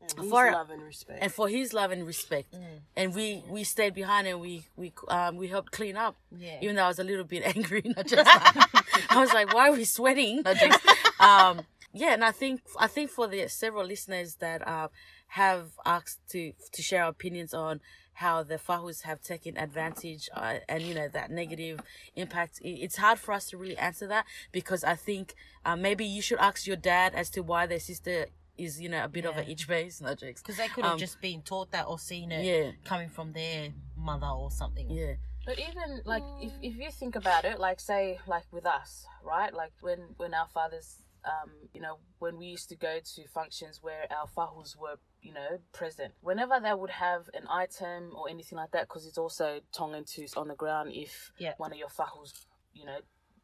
and 0.00 0.20
his 0.20 0.30
For- 0.30 0.50
love 0.50 0.70
and 0.70 0.82
respect 0.82 1.22
and 1.22 1.32
for 1.32 1.48
his 1.48 1.72
love 1.72 1.92
and 1.92 2.04
respect. 2.04 2.56
And 2.96 3.14
we, 3.14 3.44
we 3.48 3.62
stayed 3.62 3.94
behind 3.94 4.26
and 4.26 4.40
we, 4.40 4.64
we, 4.76 4.92
um, 5.06 5.36
we 5.36 5.46
helped 5.46 5.70
clean 5.70 5.96
up. 5.96 6.16
Yeah. 6.36 6.58
Even 6.62 6.76
though 6.76 6.84
I 6.84 6.88
was 6.88 6.98
a 6.98 7.04
little 7.04 7.24
bit 7.24 7.44
angry. 7.56 7.82
Not 7.84 8.06
just, 8.08 8.28
I 8.28 9.20
was 9.20 9.32
like, 9.32 9.54
why 9.54 9.68
are 9.68 9.72
we 9.72 9.84
sweating? 9.84 10.42
Not 10.44 10.56
just, 10.56 10.80
um, 11.20 11.60
yeah. 11.96 12.12
And 12.14 12.24
I 12.24 12.32
think, 12.32 12.60
I 12.78 12.86
think 12.86 13.10
for 13.10 13.26
the 13.26 13.48
several 13.48 13.84
listeners 13.84 14.36
that, 14.36 14.66
uh, 14.66 14.88
have 15.28 15.70
asked 15.84 16.20
to, 16.30 16.52
to 16.72 16.82
share 16.82 17.02
our 17.04 17.10
opinions 17.10 17.52
on 17.52 17.80
how 18.14 18.42
the 18.42 18.56
Fahus 18.58 19.02
have 19.02 19.20
taken 19.20 19.56
advantage 19.58 20.28
uh, 20.34 20.54
and, 20.68 20.82
you 20.82 20.94
know, 20.94 21.08
that 21.08 21.30
negative 21.30 21.80
impact. 22.14 22.60
It's 22.62 22.96
hard 22.96 23.18
for 23.18 23.32
us 23.32 23.48
to 23.50 23.58
really 23.58 23.76
answer 23.76 24.06
that 24.06 24.24
because 24.52 24.84
I 24.84 24.94
think, 24.94 25.34
uh, 25.64 25.76
maybe 25.76 26.04
you 26.04 26.22
should 26.22 26.38
ask 26.38 26.66
your 26.66 26.76
dad 26.76 27.14
as 27.14 27.28
to 27.30 27.40
why 27.42 27.66
their 27.66 27.80
sister 27.80 28.26
is, 28.56 28.80
you 28.80 28.88
know, 28.88 29.04
a 29.04 29.08
bit 29.08 29.26
of 29.26 29.36
a 29.36 29.42
Yeah. 29.44 29.50
itch 29.52 29.68
base. 29.68 30.00
No 30.08 30.14
jokes. 30.14 30.40
because 30.42 30.56
they 30.56 30.68
could 30.68 30.84
have 30.84 30.94
Um, 30.94 30.98
just 30.98 31.20
been 31.20 31.42
taught 31.42 31.72
that 31.72 31.86
or 31.86 31.98
seen 31.98 32.32
it 32.32 32.44
Yeah. 32.44 32.72
coming 32.84 33.10
from 33.10 33.32
their 33.32 33.74
mother 33.96 34.28
or 34.28 34.50
something 34.50 34.90
Yeah. 34.90 35.14
But 35.44 35.58
even 35.58 36.00
like 36.06 36.24
if, 36.40 36.52
if 36.62 36.74
you 36.76 36.90
think 36.90 37.14
about 37.16 37.44
it, 37.44 37.60
like 37.60 37.78
say 37.80 38.18
like 38.26 38.46
with 38.50 38.66
us, 38.66 39.06
right? 39.22 39.52
Like 39.52 39.72
when 39.80 40.00
when 40.16 40.32
our 40.34 40.48
fathers, 40.48 41.02
um, 41.26 41.50
you 41.74 41.80
know, 41.80 41.98
when 42.18 42.36
we 42.38 42.46
used 42.46 42.68
to 42.68 42.76
go 42.76 42.98
to 43.14 43.28
functions 43.28 43.80
where 43.82 44.06
our 44.10 44.26
fahus 44.28 44.76
were, 44.76 44.96
you 45.20 45.32
know, 45.34 45.58
present. 45.72 46.14
Whenever 46.20 46.60
they 46.60 46.72
would 46.72 46.90
have 46.90 47.28
an 47.34 47.46
item 47.50 48.12
or 48.16 48.30
anything 48.30 48.56
like 48.56 48.70
that, 48.70 48.82
because 48.88 49.06
it's 49.06 49.18
also 49.18 49.60
Tongan 49.72 50.04
to 50.14 50.26
on 50.36 50.48
the 50.48 50.54
ground 50.54 50.90
if 50.94 51.32
Yeah. 51.38 51.54
one 51.56 51.72
of 51.72 51.78
your 51.78 51.88
fahus, 51.88 52.46
you 52.72 52.84
know, 52.86 52.98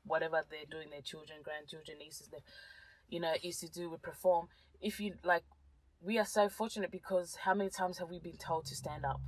whatever 0.05 0.43
they're 0.49 0.65
doing, 0.71 0.91
their 0.91 1.03
children, 1.03 1.41
grandchildren, 1.43 1.99
nieces, 1.99 2.29
they, 2.29 2.39
you 3.09 3.21
know, 3.21 3.35
is 3.43 3.59
to 3.59 3.69
do 3.69 3.91
with 3.91 4.01
perform. 4.03 4.49
If 4.81 5.01
you 5.01 5.15
like, 5.25 5.45
we 6.01 6.19
are 6.19 6.25
so 6.25 6.49
fortunate 6.49 6.91
because 6.91 7.37
how 7.45 7.55
many 7.55 7.71
times 7.71 7.99
have 7.99 8.09
we 8.11 8.19
been 8.21 8.37
told 8.37 8.67
to 8.67 8.75
stand 8.77 9.05
up? 9.05 9.21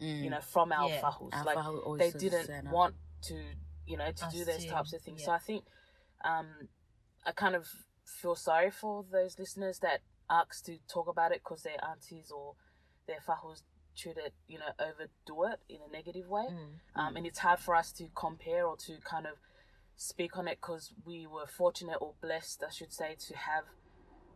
you 0.00 0.28
know, 0.28 0.40
from 0.40 0.72
our 0.72 0.88
Yeah. 0.88 1.00
fahus. 1.00 1.32
Our 1.32 1.44
like 1.44 1.56
fahu 1.56 1.96
they 1.98 2.10
didn't 2.10 2.70
want 2.70 2.96
to, 3.22 3.42
you 3.86 3.96
know, 3.96 4.10
to 4.10 4.26
Us 4.26 4.32
do 4.34 4.44
those 4.44 4.64
to- 4.64 4.68
types 4.70 4.92
of 4.92 5.00
things. 5.00 5.24
So. 5.24 5.30
I 5.32 5.38
think 5.38 5.64
um, 6.24 6.68
I 7.24 7.32
kind 7.32 7.54
of 7.54 7.66
feel 8.04 8.34
sorry 8.34 8.70
for 8.70 9.04
those 9.10 9.38
listeners 9.38 9.78
that 9.80 10.00
ask 10.30 10.64
to 10.66 10.78
talk 10.88 11.08
about 11.08 11.32
it 11.32 11.40
because 11.44 11.62
their 11.62 11.82
aunties 11.84 12.30
or 12.30 12.54
their 13.06 13.20
fahus 13.20 13.62
treat 13.96 14.16
it, 14.16 14.32
you 14.48 14.58
know, 14.58 14.72
overdo 14.78 15.44
it 15.52 15.60
in 15.68 15.78
a 15.88 15.92
negative 15.92 16.28
way. 16.28 16.46
Um, 16.96 17.16
and 17.16 17.26
it's 17.26 17.38
hard 17.38 17.58
for 17.60 17.74
us 17.76 17.92
to 17.92 18.08
compare 18.14 18.66
or 18.66 18.76
to 18.78 18.96
kind 19.04 19.26
of 19.26 19.34
speak 19.96 20.36
on 20.36 20.48
it 20.48 20.58
because 20.60 20.92
we 21.04 21.26
were 21.26 21.46
fortunate 21.46 21.98
or 22.00 22.14
blessed, 22.20 22.64
I 22.66 22.70
should 22.72 22.92
say, 22.92 23.14
to 23.28 23.36
have 23.36 23.64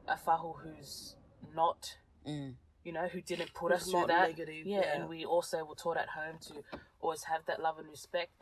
a 0.07 0.15
fahu 0.17 0.55
who's 0.63 1.17
not, 1.55 1.97
Mm. 2.27 2.55
you 2.85 2.93
know, 2.93 3.09
who 3.09 3.21
didn't 3.21 3.55
put 3.55 3.73
Who's 3.73 3.83
us 3.83 3.91
through 3.91 4.07
that. 4.09 4.29
negative, 4.29 4.67
yeah, 4.67 4.81
yeah. 4.81 4.95
and 4.97 5.09
we 5.09 5.25
also 5.25 5.65
were 5.65 5.75
taught 5.75 5.97
at 5.97 6.11
home 6.11 6.39
to 6.49 6.63
always 7.01 7.25
have 7.25 7.45
that 7.47 7.61
love 7.61 7.79
and 7.79 7.89
respect. 7.89 8.33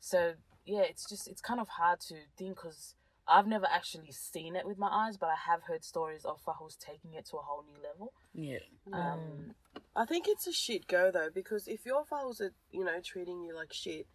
So 0.00 0.34
yeah, 0.66 0.80
it's 0.82 1.08
just 1.08 1.28
it's 1.28 1.40
kind 1.40 1.60
of 1.60 1.68
hard 1.68 2.00
to 2.00 2.14
think 2.36 2.56
because 2.56 2.94
I've 3.28 3.46
never 3.46 3.66
actually 3.70 4.10
seen 4.12 4.56
it 4.56 4.66
with 4.66 4.78
my 4.78 4.88
eyes, 4.88 5.16
but 5.16 5.26
I 5.28 5.34
have 5.50 5.62
heard 5.64 5.84
stories 5.84 6.24
of 6.24 6.40
fahus 6.40 6.76
taking 6.76 7.14
it 7.14 7.26
to 7.26 7.36
a 7.36 7.42
whole 7.42 7.64
new 7.64 7.76
level. 7.82 8.12
Yeah. 8.34 8.58
Um, 8.92 9.54
I 9.94 10.04
think 10.06 10.26
it's 10.28 10.46
a 10.46 10.52
shit 10.52 10.86
go 10.86 11.10
though 11.10 11.28
because 11.32 11.68
if 11.68 11.84
your 11.84 12.04
files 12.04 12.40
are 12.40 12.52
you 12.70 12.84
know 12.84 13.00
treating 13.04 13.42
you 13.42 13.54
like 13.54 13.72
shit, 13.72 14.06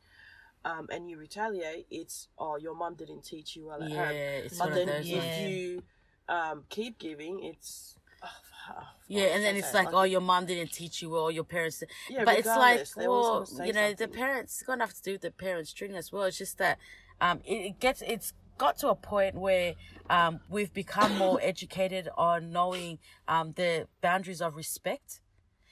um, 0.65 0.88
and 0.91 1.10
you 1.10 1.17
retaliate, 1.17 1.86
it's 1.91 2.27
oh 2.38 2.58
your 2.58 2.75
mum 2.75 2.96
didn't 2.96 3.24
teach 3.24 3.55
you 3.55 3.67
well 3.67 3.84
at 3.84 3.89
Yeah, 3.89 4.05
home. 4.05 4.15
it's 4.15 4.58
But 4.58 4.70
one 4.70 4.77
of 4.79 4.86
then 4.86 4.88
those 4.88 5.10
if 5.10 5.13
ones. 5.17 5.25
Yeah. 5.38 5.48
you 5.48 5.84
um 6.29 6.63
keep 6.70 6.98
giving, 7.00 7.43
it's 7.43 7.96
oh, 8.24 8.27
oh, 8.72 8.84
Yeah, 9.08 9.24
and 9.25 9.43
then 9.43 9.55
so 9.55 9.60
it's 9.60 9.72
sad. 9.72 9.86
like, 9.86 9.93
oh, 9.93 10.03
your 10.03 10.22
mom 10.22 10.46
didn't 10.46 10.72
teach 10.72 11.01
you 11.01 11.10
well, 11.10 11.29
your 11.29 11.43
parents. 11.43 11.84
Yeah, 12.10 12.24
but 12.24 12.38
it's 12.39 12.48
like, 12.48 12.58
regardless, 12.79 12.91
they 12.93 13.05
always 13.08 13.25
well, 13.25 13.34
gonna 13.34 13.46
say 13.48 13.67
you 13.67 13.74
know, 13.74 13.93
the 13.93 14.08
parents 14.08 14.53
it's 14.53 14.63
gonna 14.63 14.84
have 14.86 14.93
to 14.93 15.01
do 15.03 15.12
with 15.13 15.22
the 15.22 15.32
parents' 15.32 15.74
treating 15.74 15.98
as 15.98 16.12
well. 16.12 16.24
It's 16.24 16.38
just 16.38 16.58
that 16.60 16.77
um, 17.20 17.41
it, 17.46 17.55
it 17.55 17.79
gets 17.79 18.01
it's 18.01 18.34
got 18.58 18.78
to 18.80 18.90
a 18.90 18.96
point 18.96 19.36
where 19.36 19.74
um, 20.10 20.40
we've 20.50 20.74
become 20.74 21.18
more 21.18 21.40
educated 21.42 22.10
on 22.18 22.52
knowing 22.52 23.00
um, 23.28 23.54
the 23.56 23.88
boundaries 24.02 24.42
of 24.42 24.56
respect. 24.56 25.22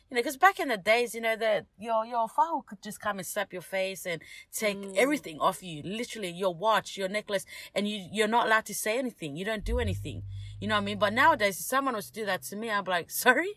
You 0.10 0.16
know, 0.16 0.22
because 0.24 0.36
back 0.36 0.60
in 0.60 0.68
the 0.68 0.76
days, 0.76 1.16
you 1.16 1.22
know, 1.22 1.38
that 1.38 1.68
your 1.80 2.06
your 2.06 2.28
fahu 2.28 2.66
could 2.66 2.82
just 2.82 3.00
come 3.00 3.18
and 3.18 3.26
slap 3.26 3.54
your 3.54 3.62
face 3.62 4.06
and 4.06 4.22
take 4.54 4.78
Mm. 4.78 4.98
everything 4.98 5.40
off 5.40 5.64
you, 5.64 5.82
literally 5.86 6.30
your 6.30 6.54
watch, 6.54 6.98
your 6.98 7.08
necklace, 7.08 7.46
and 7.74 7.88
you 7.88 8.06
you're 8.12 8.28
not 8.28 8.46
allowed 8.48 8.66
to 8.66 8.74
say 8.76 8.98
anything. 9.00 9.38
You 9.38 9.46
don't 9.46 9.64
do 9.64 9.80
anything. 9.80 10.24
You 10.60 10.68
know 10.68 10.76
what 10.76 10.82
I 10.82 10.86
mean? 10.86 11.00
But 11.00 11.14
nowadays, 11.14 11.60
if 11.62 11.66
someone 11.66 11.96
was 11.96 12.08
to 12.08 12.14
do 12.14 12.26
that 12.26 12.42
to 12.44 12.58
me, 12.58 12.70
I'm 12.78 12.84
like, 12.84 13.10
sorry. 13.10 13.54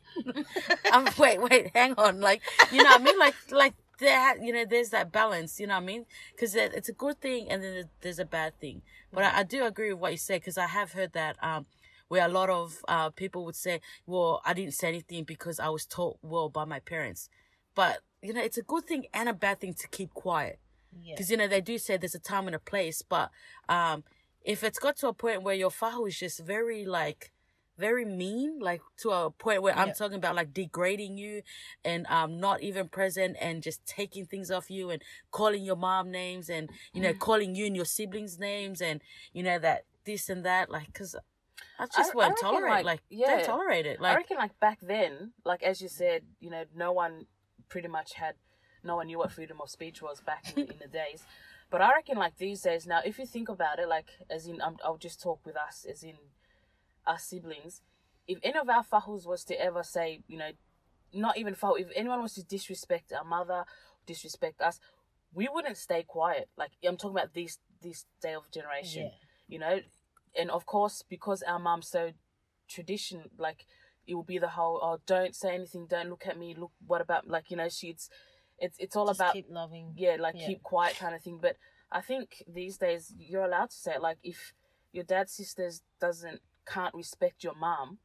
I'm 0.93 1.09
wait, 1.19 1.41
wait, 1.41 1.71
hang 1.75 1.95
on. 1.99 2.21
Like, 2.21 2.41
you 2.71 2.79
know 2.85 2.91
what 2.91 3.01
I 3.01 3.05
mean? 3.05 3.19
Like, 3.19 3.35
like 3.51 3.75
there, 3.99 4.37
you 4.43 4.53
know, 4.53 4.65
there's 4.65 4.91
that 4.91 5.13
balance. 5.13 5.61
You 5.61 5.67
know 5.67 5.75
what 5.75 5.83
I 5.83 5.87
mean? 5.87 6.07
Because 6.33 6.55
it's 6.55 6.89
a 6.89 6.93
good 6.93 7.21
thing, 7.21 7.49
and 7.51 7.63
then 7.63 7.85
there's 8.01 8.19
a 8.19 8.25
bad 8.25 8.59
thing. 8.61 8.83
But 9.13 9.25
I, 9.25 9.41
I 9.41 9.43
do 9.45 9.65
agree 9.65 9.93
with 9.93 10.01
what 10.01 10.13
you 10.13 10.19
said 10.19 10.41
because 10.41 10.59
I 10.59 10.67
have 10.67 10.93
heard 10.93 11.13
that 11.13 11.37
um, 11.43 11.67
where 12.09 12.25
a 12.25 12.29
lot 12.29 12.51
of 12.51 12.85
uh, 12.89 13.11
people 13.11 13.45
would 13.45 13.57
say, 13.57 13.81
"Well, 14.07 14.41
I 14.45 14.53
didn't 14.55 14.75
say 14.75 14.89
anything 14.89 15.25
because 15.25 15.61
I 15.61 15.69
was 15.69 15.87
taught 15.87 16.19
well 16.23 16.49
by 16.49 16.65
my 16.65 16.81
parents." 16.81 17.29
But 17.75 17.99
you 18.23 18.33
know, 18.33 18.43
it's 18.43 18.59
a 18.59 18.63
good 18.63 18.85
thing 18.85 19.07
and 19.13 19.29
a 19.29 19.33
bad 19.35 19.61
thing 19.61 19.75
to 19.75 19.89
keep 19.89 20.15
quiet 20.15 20.59
Yeah. 21.03 21.15
because 21.15 21.31
you 21.31 21.37
know 21.37 21.49
they 21.49 21.61
do 21.61 21.79
say 21.79 21.97
there's 21.97 22.15
a 22.15 22.19
time 22.21 22.47
and 22.47 22.55
a 22.57 22.59
place. 22.61 23.03
But 23.03 23.31
um, 23.69 24.05
if 24.43 24.63
it's 24.65 24.79
got 24.79 24.97
to 24.99 25.09
a 25.09 25.13
point 25.15 25.43
where 25.43 25.55
your 25.55 25.71
fahu 25.71 26.09
is 26.09 26.19
just 26.19 26.41
very 26.41 26.85
like 26.85 27.31
very 27.77 28.05
mean, 28.05 28.59
like 28.61 28.81
to 28.99 29.11
a 29.11 29.31
point 29.31 29.63
where 29.63 29.77
I'm 29.77 29.89
Yeah. 29.89 29.93
talking 29.95 30.17
about 30.17 30.35
like 30.37 30.53
degrading 30.53 31.19
you 31.19 31.43
and 31.85 32.07
um 32.09 32.39
not 32.39 32.63
even 32.63 32.89
present 32.89 33.37
and 33.41 33.63
just 33.63 33.85
taking 33.87 34.27
things 34.27 34.51
off 34.51 34.71
you 34.71 34.91
and 34.91 35.03
calling 35.31 35.65
your 35.65 35.77
mom 35.77 36.11
names 36.11 36.49
and 36.49 36.71
you 36.93 37.01
Mm. 37.01 37.05
know 37.05 37.15
calling 37.15 37.55
you 37.55 37.67
and 37.67 37.77
your 37.77 37.85
siblings 37.85 38.39
names 38.39 38.81
and 38.81 39.03
you 39.33 39.43
know 39.43 39.59
that 39.59 39.85
this 40.05 40.29
and 40.29 40.45
that 40.45 40.71
like 40.71 40.87
because 40.87 41.17
I 41.79 41.87
just 41.87 42.13
I 42.13 42.17
won't 42.17 42.29
reckon, 42.31 42.41
tolerate 42.43 42.71
like, 42.73 42.85
like, 42.85 43.01
yeah. 43.11 43.27
don't 43.27 43.45
tolerate 43.45 43.87
it 43.87 44.01
I 44.01 44.15
reckon 44.15 44.37
like 44.37 44.59
back 44.61 44.79
then, 44.81 45.33
like 45.45 45.63
as 45.63 45.81
you 45.81 45.89
said, 45.89 46.23
you 46.41 46.51
know, 46.51 46.65
no 46.75 46.93
one 46.93 47.27
pretty 47.69 47.89
much 47.89 48.15
had, 48.15 48.35
no 48.85 48.97
one 48.97 49.07
knew 49.07 49.19
what 49.19 49.33
freedom 49.33 49.61
of 49.61 49.71
speech 49.71 50.03
was 50.03 50.21
back 50.21 50.45
in, 50.57 50.63
in 50.65 50.79
the 50.81 50.89
days. 50.93 51.25
But 51.71 51.81
I 51.81 51.93
reckon 51.93 52.17
like 52.19 52.37
these 52.37 52.61
days 52.63 52.87
now, 52.87 53.01
if 53.05 53.19
you 53.19 53.27
think 53.27 53.49
about 53.49 53.79
it, 53.79 53.89
like 53.89 54.11
as 54.31 54.47
in, 54.47 54.61
um, 54.61 54.77
I'll 54.85 54.97
just 54.99 55.21
talk 55.21 55.41
with 55.45 55.57
us, 55.57 55.87
as 55.91 56.03
in 56.05 56.15
our 57.07 57.19
siblings. 57.19 57.81
If 58.27 58.39
any 58.43 58.59
of 58.59 58.69
our 58.69 58.83
fahus 58.83 59.27
was 59.27 59.45
to 59.45 59.61
ever 59.61 59.83
say, 59.83 60.21
you 60.27 60.39
know, 60.39 60.51
not 61.13 61.37
even 61.37 61.55
fahu, 61.55 61.81
if 61.81 61.89
anyone 61.95 62.23
was 62.23 62.35
to 62.35 62.43
disrespect 62.45 63.13
our 63.13 63.25
mother, 63.25 63.65
disrespect 64.07 64.61
us, 64.61 64.81
we 65.33 65.49
wouldn't 65.53 65.77
stay 65.77 66.03
quiet. 66.03 66.49
Like 66.57 66.71
I'm 66.87 66.97
talking 66.97 67.17
about 67.19 67.35
this 67.35 67.59
this 67.83 68.07
day 68.23 68.35
of 68.35 68.51
generation, 68.51 69.05
Yeah. 69.05 69.11
you 69.49 69.59
know, 69.59 69.81
and 70.39 70.51
of 70.51 70.65
course 70.65 71.03
because 71.09 71.43
our 71.43 71.59
mum's 71.59 71.89
so 71.89 72.13
tradition, 72.69 73.25
like 73.39 73.67
it 74.07 74.15
will 74.15 74.23
be 74.23 74.39
the 74.39 74.49
whole 74.49 74.79
oh 74.83 74.99
don't 75.07 75.35
say 75.37 75.55
anything, 75.55 75.87
don't 75.87 76.09
look 76.09 76.27
at 76.27 76.39
me, 76.39 76.55
look 76.55 76.73
what 76.87 77.01
about 77.01 77.29
like 77.29 77.51
you 77.51 77.57
know 77.57 77.69
she's 77.69 78.09
it's 78.59 78.77
it's 78.79 78.97
all 78.97 79.07
Just 79.09 79.21
about 79.21 79.33
keep 79.35 79.47
loving. 79.51 79.93
yeah 79.97 80.17
like 80.19 80.37
Yeah. 80.39 80.47
keep 80.47 80.63
quiet 80.63 80.97
kind 80.97 81.15
of 81.15 81.23
thing. 81.23 81.39
But 81.43 81.57
I 81.93 82.01
think 82.01 82.43
these 82.49 82.79
days 82.79 83.13
you're 83.19 83.45
allowed 83.45 83.71
to 83.71 83.77
say 83.77 83.95
it. 83.95 84.01
Like 84.03 84.19
if 84.23 84.53
your 84.93 85.05
dad's 85.05 85.33
sisters 85.33 85.83
doesn't 86.01 86.41
can't 86.67 86.95
respect 86.95 87.45
your 87.45 87.55
mom, 87.55 87.99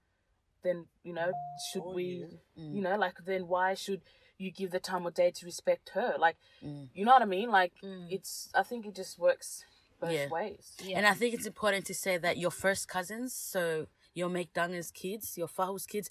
then 0.64 0.86
you 1.04 1.14
know 1.14 1.32
should 1.72 1.84
Or 1.84 1.94
we 1.94 2.04
you. 2.04 2.40
you 2.56 2.82
know 2.82 2.98
like 2.98 3.18
then 3.26 3.48
why 3.48 3.74
should 3.74 4.02
you 4.38 4.52
give 4.52 4.72
the 4.72 4.80
time 4.80 5.06
of 5.06 5.14
day 5.14 5.32
to 5.32 5.46
respect 5.46 5.90
her 5.94 6.16
like 6.20 6.38
Mm. 6.64 6.90
you 6.94 7.06
know 7.06 7.12
what 7.14 7.22
i 7.22 7.26
mean 7.26 7.50
like 7.52 7.74
Mm. 7.84 8.08
it's 8.12 8.50
i 8.54 8.64
think 8.64 8.86
it 8.86 8.96
just 8.96 9.18
works 9.18 9.64
both 10.02 10.12
Yeah. 10.12 10.28
ways 10.30 10.76
Yeah. 10.82 10.98
And 10.98 11.06
I 11.08 11.14
think 11.14 11.34
it's 11.34 11.46
important 11.46 11.86
to 11.88 11.94
say 11.94 12.18
that 12.18 12.38
your 12.38 12.52
first 12.52 12.88
cousins, 12.88 13.34
so 13.34 13.88
your 14.14 14.30
mehekitanga's 14.30 14.92
kids, 14.92 15.38
your 15.38 15.48
Fahu's 15.48 15.86
kids, 15.86 16.10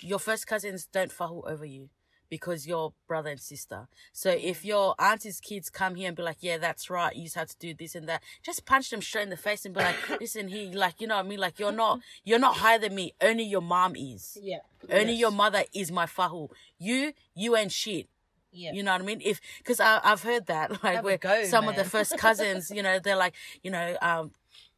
your 0.00 0.18
first 0.18 0.46
cousins 0.46 0.86
don't 0.86 1.10
Fahu 1.12 1.38
over 1.52 1.64
you 1.64 1.88
because 2.32 2.66
you're 2.66 2.94
brother 3.06 3.28
and 3.28 3.38
sister. 3.38 3.88
So 4.14 4.30
if 4.30 4.64
your 4.64 4.94
auntie's 4.98 5.38
kids 5.38 5.68
come 5.68 5.96
here 5.96 6.08
and 6.08 6.16
be 6.16 6.22
like, 6.22 6.38
yeah, 6.40 6.56
that's 6.56 6.88
right, 6.88 7.14
you 7.14 7.24
just 7.24 7.34
have 7.34 7.48
to 7.48 7.58
do 7.58 7.74
this 7.74 7.94
and 7.94 8.08
that, 8.08 8.22
just 8.42 8.64
punch 8.64 8.88
them 8.88 9.02
straight 9.02 9.24
in 9.24 9.28
the 9.28 9.36
face 9.36 9.66
and 9.66 9.74
be 9.74 9.80
like, 9.82 9.96
listen, 10.20 10.48
he, 10.48 10.72
like, 10.72 10.98
you 11.02 11.06
know 11.06 11.16
what 11.16 11.26
I 11.26 11.28
mean? 11.28 11.38
Like, 11.38 11.58
you're 11.58 11.72
not, 11.72 12.00
you're 12.24 12.38
not 12.38 12.56
higher 12.56 12.78
than 12.78 12.94
me. 12.94 13.12
Only 13.20 13.44
your 13.44 13.60
mom 13.60 13.94
is. 13.96 14.38
yeah. 14.40 14.60
Only 14.90 15.12
Yes. 15.12 15.20
your 15.20 15.30
mother 15.30 15.64
is 15.74 15.92
my 15.92 16.06
Fahu. 16.06 16.48
You, 16.78 17.12
you 17.34 17.54
ain't 17.54 17.70
shit. 17.70 18.06
Yeah. 18.50 18.72
You 18.72 18.82
know 18.82 18.92
what 18.92 19.02
I 19.02 19.04
mean? 19.04 19.20
If 19.22 19.38
because 19.58 19.78
I've 19.78 20.22
heard 20.22 20.46
that 20.46 20.70
like 20.82 20.96
Have 20.96 21.04
where 21.04 21.18
go, 21.18 21.44
some 21.44 21.68
of 21.68 21.76
the 21.76 21.84
first 21.94 22.16
cousins, 22.16 22.70
you 22.70 22.82
know, 22.82 22.98
they're 22.98 23.14
like, 23.16 23.34
you 23.62 23.70
know, 23.70 23.96
um, 24.00 24.30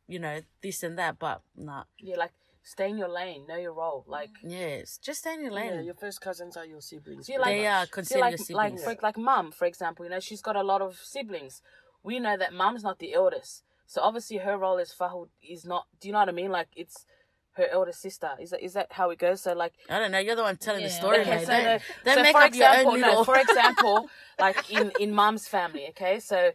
you 0.08 0.18
know, 0.18 0.40
this 0.60 0.82
and 0.82 0.98
that, 0.98 1.20
but 1.20 1.40
nah, 1.56 1.84
yeah 2.00 2.16
like 2.16 2.32
stay 2.66 2.88
in 2.88 2.96
your 2.96 3.08
lane 3.08 3.46
know 3.46 3.56
your 3.56 3.74
role 3.74 4.04
like 4.08 4.30
yes, 4.42 4.98
just 5.02 5.20
stay 5.20 5.34
in 5.34 5.42
your 5.42 5.52
lane. 5.52 5.74
Yeah, 5.74 5.80
your 5.82 5.94
first 5.94 6.20
cousins 6.20 6.56
are 6.56 6.64
your 6.64 6.80
siblings. 6.80 7.26
See, 7.26 7.34
pretty 7.34 7.60
they 7.60 7.66
are 7.66 7.86
considered 7.86 8.20
like 8.22 8.30
your 8.48 8.56
like 8.56 8.72
siblings. 8.78 8.84
for, 8.84 8.96
like 9.02 9.18
mum 9.18 9.52
for 9.52 9.66
example 9.66 10.04
you 10.04 10.10
know 10.10 10.18
she's 10.20 10.40
got 10.42 10.56
a 10.56 10.62
lot 10.62 10.80
of 10.80 10.96
siblings 11.02 11.60
we 12.02 12.18
know 12.18 12.36
that 12.36 12.52
mum's 12.52 12.82
not 12.82 12.98
the 12.98 13.12
eldest 13.14 13.62
so 13.86 14.00
obviously 14.00 14.38
her 14.38 14.56
role 14.56 14.78
as 14.78 14.92
fahu 14.92 15.28
is 15.46 15.64
not 15.66 15.84
do 16.00 16.08
you 16.08 16.12
know 16.12 16.20
what 16.20 16.28
i 16.28 16.32
mean 16.32 16.50
like 16.50 16.68
it's 16.74 17.04
her 17.52 17.66
elder 17.70 17.92
sister 17.92 18.30
is 18.40 18.50
that 18.50 18.62
is 18.64 18.72
that 18.72 18.88
how 18.92 19.10
it 19.10 19.18
goes 19.18 19.42
so 19.42 19.52
like 19.52 19.74
I 19.88 19.98
don't 20.00 20.10
know. 20.10 20.18
You're 20.18 20.34
the 20.34 20.42
one 20.42 20.56
telling 20.56 20.82
the 20.82 20.90
story, 20.90 21.20
Okay, 21.20 21.36
mate. 21.36 21.46
so, 21.46 21.78
Don't, 22.04 22.14
so 22.16 22.22
make 22.22 22.32
for 22.32 22.42
up 22.42 22.54
your 22.54 22.66
example, 22.66 22.92
own 22.94 23.00
no, 23.00 23.24
for 23.24 23.38
example, 23.46 24.10
like 24.40 24.70
in 24.72 24.90
in 24.98 25.12
mom's 25.12 25.46
family, 25.46 25.86
okay, 25.90 26.18
so 26.18 26.50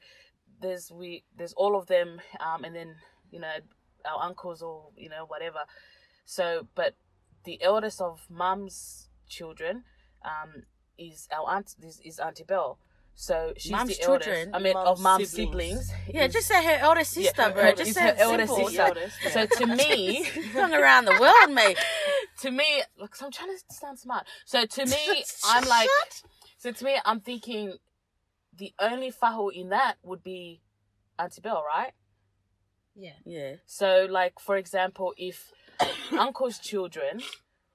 there's 0.61 0.91
we 0.91 1.23
there's 1.37 1.53
all 1.53 1.77
of 1.77 1.85
them, 1.87 2.19
um, 2.41 2.65
and 2.65 2.75
then 2.75 2.95
you 3.31 3.39
know 3.39 3.47
our 4.05 4.23
uncles 4.23 4.61
or 4.61 4.89
you 4.97 5.07
know 5.09 5.23
whatever. 5.27 5.59
So, 6.29 6.67
but 6.75 6.93
the 7.43 7.59
eldest 7.63 7.99
of 7.99 8.27
mom's 8.29 9.09
children, 9.27 9.83
um, 10.23 10.61
is 10.95 11.27
our 11.35 11.55
aunt 11.55 11.73
is, 11.81 11.99
is 12.05 12.19
Auntie 12.19 12.43
Belle. 12.43 12.77
So 13.15 13.53
she's 13.57 13.71
Mum's 13.71 13.97
the 13.97 14.03
eldest. 14.03 14.29
children? 14.29 14.51
I 14.53 14.59
mean, 14.59 14.73
Mum's 14.73 14.89
of 14.89 15.01
mom's 15.01 15.29
siblings. 15.31 15.87
siblings. 15.87 15.91
yeah, 16.13 16.25
is- 16.25 16.33
just 16.33 16.47
say 16.47 16.63
her 16.63 16.77
elder 16.81 17.03
sister, 17.03 17.41
yeah, 17.41 17.49
bro. 17.49 17.71
just 17.71 17.93
say 17.95 18.01
her 18.01 18.15
elder 18.19 18.45
sister. 18.45 18.81
Eldest, 18.81 19.17
yeah. 19.23 19.29
So 19.31 19.45
to 19.47 19.65
me, 19.75 20.23
Going 20.53 20.73
around 20.75 21.05
the 21.05 21.17
world, 21.19 21.51
mate. 21.51 21.79
to 22.41 22.51
me, 22.51 22.83
look, 22.99 23.15
I'm 23.23 23.31
trying 23.31 23.49
to 23.49 23.73
sound 23.73 23.97
smart. 23.97 24.27
So 24.45 24.65
to 24.67 24.85
me, 24.85 25.23
I'm 25.45 25.67
like, 25.67 25.89
so 26.59 26.71
to 26.71 26.85
me, 26.85 26.97
I'm 27.05 27.21
thinking 27.21 27.73
the 28.55 28.71
only 28.79 29.11
fahu 29.11 29.51
in 29.51 29.69
that 29.69 29.95
would 30.03 30.21
be 30.21 30.61
Auntie 31.17 31.41
Belle, 31.41 31.63
right? 31.67 31.93
Yeah. 32.95 33.13
Yeah. 33.25 33.55
So, 33.65 34.05
like, 34.09 34.39
for 34.39 34.57
example, 34.57 35.13
if 35.17 35.51
uncle's 36.17 36.59
children 36.59 37.21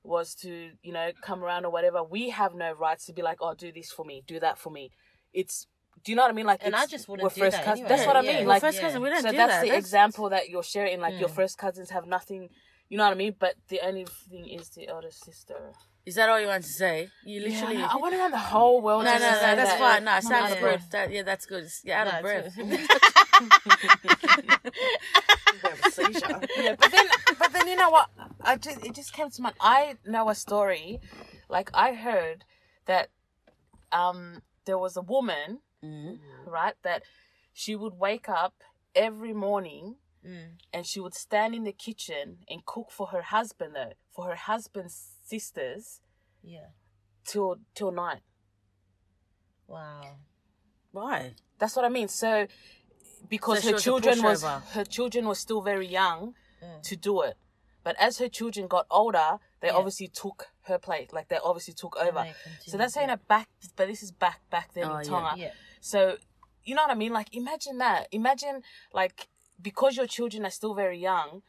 was 0.02 0.34
to, 0.34 0.70
you 0.82 0.92
know, 0.92 1.10
come 1.22 1.42
around 1.42 1.64
or 1.64 1.70
whatever, 1.72 2.02
we 2.02 2.28
have 2.30 2.54
no 2.54 2.72
rights 2.72 3.06
to 3.06 3.12
be 3.12 3.22
like, 3.22 3.38
oh, 3.40 3.54
do 3.54 3.72
this 3.72 3.90
for 3.90 4.04
me, 4.04 4.22
do 4.26 4.38
that 4.40 4.58
for 4.58 4.70
me. 4.70 4.90
It's, 5.32 5.66
do 6.04 6.12
you 6.12 6.16
know 6.16 6.22
what 6.22 6.30
I 6.30 6.34
mean? 6.34 6.46
Like, 6.46 6.60
And 6.62 6.76
I 6.76 6.86
just 6.86 7.08
wouldn't 7.08 7.24
we're 7.24 7.30
do 7.34 7.40
first 7.40 7.56
that 7.56 7.64
cousins. 7.64 7.80
anyway. 7.86 7.96
That's 7.96 8.06
what 8.06 8.16
I 8.16 8.22
mean. 8.22 8.46
Like, 8.46 8.60
first 8.60 8.80
cousin, 8.80 9.00
we 9.00 9.08
don't 9.08 9.22
so 9.22 9.30
do 9.30 9.36
that's 9.36 9.52
that. 9.54 9.60
the 9.62 9.68
That's- 9.68 9.84
example 9.84 10.28
that 10.30 10.50
you're 10.50 10.62
sharing. 10.62 11.00
Like, 11.00 11.18
your 11.18 11.28
Mm. 11.30 11.34
first 11.34 11.56
cousins 11.56 11.90
have 11.90 12.06
nothing. 12.06 12.50
You 12.94 12.98
know 12.98 13.06
what 13.06 13.14
I 13.14 13.16
mean? 13.16 13.34
But 13.36 13.54
the 13.70 13.80
only 13.84 14.06
thing 14.30 14.46
is 14.48 14.68
the 14.68 14.86
elder 14.86 15.10
sister. 15.10 15.72
Is 16.06 16.14
that 16.14 16.28
all 16.28 16.38
you 16.40 16.46
want 16.46 16.62
to 16.62 16.70
say? 16.70 17.08
You 17.24 17.40
literally. 17.40 17.78
I 17.82 17.96
went 17.96 18.14
around 18.14 18.30
the 18.30 18.38
whole 18.54 18.80
world. 18.80 19.02
no, 19.04 19.12
no, 19.14 19.18
no, 19.18 19.30
to 19.30 19.34
say 19.34 19.54
that's 19.56 19.70
that. 19.70 19.78
fine. 19.80 20.04
No, 20.04 20.16
it's 20.16 20.30
out 20.30 20.44
of 20.44 20.54
yeah. 20.54 20.60
breath. 20.60 20.90
That, 20.92 21.10
yeah, 21.10 21.22
that's 21.24 21.44
good. 21.44 21.66
You're 21.82 21.96
out 21.96 22.06
of 22.06 22.22
breath. 22.22 22.56
it's- 22.56 22.78
You 25.52 25.58
have 25.62 25.80
a 25.86 25.90
seizure. 25.90 26.40
Yeah, 26.56 26.76
but 26.78 26.92
then, 26.92 27.06
but 27.36 27.52
then 27.52 27.66
you 27.66 27.74
know 27.74 27.90
what? 27.90 28.10
I 28.42 28.56
just 28.58 28.84
it 28.86 28.94
just 28.94 29.12
came 29.12 29.28
to 29.28 29.42
mind. 29.42 29.56
I 29.60 29.96
know 30.06 30.28
a 30.28 30.36
story. 30.36 31.00
Like 31.48 31.70
I 31.74 31.94
heard 31.94 32.44
that 32.86 33.08
um 33.90 34.42
there 34.66 34.78
was 34.78 34.96
a 34.96 35.02
woman, 35.02 35.58
Mhm. 35.84 36.18
right, 36.46 36.74
that 36.84 37.02
she 37.52 37.74
would 37.74 37.94
wake 37.98 38.28
up 38.28 38.54
every 38.94 39.32
morning 39.32 39.96
Mm. 40.26 40.52
and 40.72 40.86
she 40.86 41.00
would 41.00 41.14
stand 41.14 41.54
in 41.54 41.64
the 41.64 41.72
kitchen 41.72 42.38
and 42.48 42.64
cook 42.64 42.90
for 42.90 43.08
her 43.08 43.22
husband 43.22 43.74
though, 43.76 43.92
for 44.10 44.28
her 44.28 44.36
husband's 44.36 45.10
sisters 45.22 46.00
Yeah. 46.42 46.68
till 47.26 47.56
till 47.74 47.90
night. 47.90 48.22
Wow. 49.66 50.16
Why? 50.92 51.34
That's 51.58 51.76
what 51.76 51.84
I 51.84 51.88
mean. 51.88 52.08
So 52.08 52.46
because 53.28 53.62
So 53.62 53.72
her 53.72 53.78
children 53.78 54.22
was 54.22 54.42
her 54.42 54.84
children 54.84 55.26
were 55.26 55.34
still 55.34 55.60
very 55.62 55.86
young 55.86 56.34
Mm. 56.62 56.82
to 56.84 56.96
do 56.96 57.20
it. 57.22 57.36
But 57.82 57.94
as 58.00 58.16
her 58.18 58.28
children 58.30 58.66
got 58.66 58.86
older, 58.90 59.38
they 59.60 59.68
Yeah. 59.68 59.74
obviously 59.74 60.08
took 60.08 60.50
her 60.62 60.78
place. 60.78 61.12
Like 61.12 61.28
they 61.28 61.36
obviously 61.36 61.74
took 61.74 61.96
over. 61.96 62.34
So 62.66 62.78
that's 62.78 62.94
saying 62.94 63.08
yeah. 63.08 63.14
it 63.14 63.28
back 63.28 63.48
but 63.76 63.86
this 63.88 64.02
is 64.02 64.12
back 64.12 64.40
back 64.50 64.72
then 64.72 64.84
Oh, 64.86 64.96
in 64.96 65.04
yeah. 65.04 65.10
Tonga. 65.10 65.32
Yeah. 65.40 65.52
So 65.80 66.16
you 66.64 66.74
know 66.74 66.82
what 66.82 66.90
I 66.90 66.94
mean? 66.94 67.12
Like 67.12 67.34
imagine 67.34 67.78
that. 67.78 68.08
Imagine 68.12 68.62
like 68.94 69.28
because 69.60 69.96
your 69.96 70.06
children 70.06 70.44
are 70.44 70.50
still 70.50 70.74
very 70.74 70.98
young, 70.98 71.42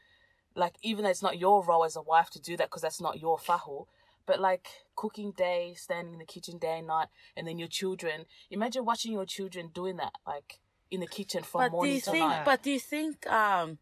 like 0.55 0.75
even 0.81 1.03
though 1.03 1.09
it's 1.09 1.21
not 1.24 1.38
your 1.39 1.63
role 1.63 1.85
as 1.85 1.95
a 1.95 2.01
wife 2.01 2.29
to 2.31 2.39
do 2.41 2.55
that 2.57 2.67
because 2.67 2.81
that's 2.81 3.01
not 3.01 3.19
your 3.19 3.38
fahu, 3.38 3.85
but 4.25 4.39
like 4.39 4.67
cooking 4.95 5.31
day, 5.31 5.74
standing 5.77 6.13
in 6.13 6.19
the 6.19 6.25
kitchen 6.25 6.57
day 6.57 6.77
and 6.79 6.88
night, 6.88 7.07
and 7.35 7.47
then 7.47 7.59
your 7.59 7.67
children. 7.67 8.25
Imagine 8.50 8.85
watching 8.85 9.12
your 9.12 9.25
children 9.25 9.69
doing 9.74 9.97
that, 9.97 10.13
like 10.25 10.59
in 10.89 11.00
the 11.01 11.07
kitchen 11.07 11.43
from 11.43 11.62
But 11.62 11.69
do 11.71 11.75
morning 11.77 11.93
you 11.95 12.01
to 12.01 12.12
think? 12.12 12.29
night. 12.29 12.45
But 12.45 12.63
do 12.63 12.71
you 12.71 12.79
think? 12.79 13.27
Um, 13.27 13.77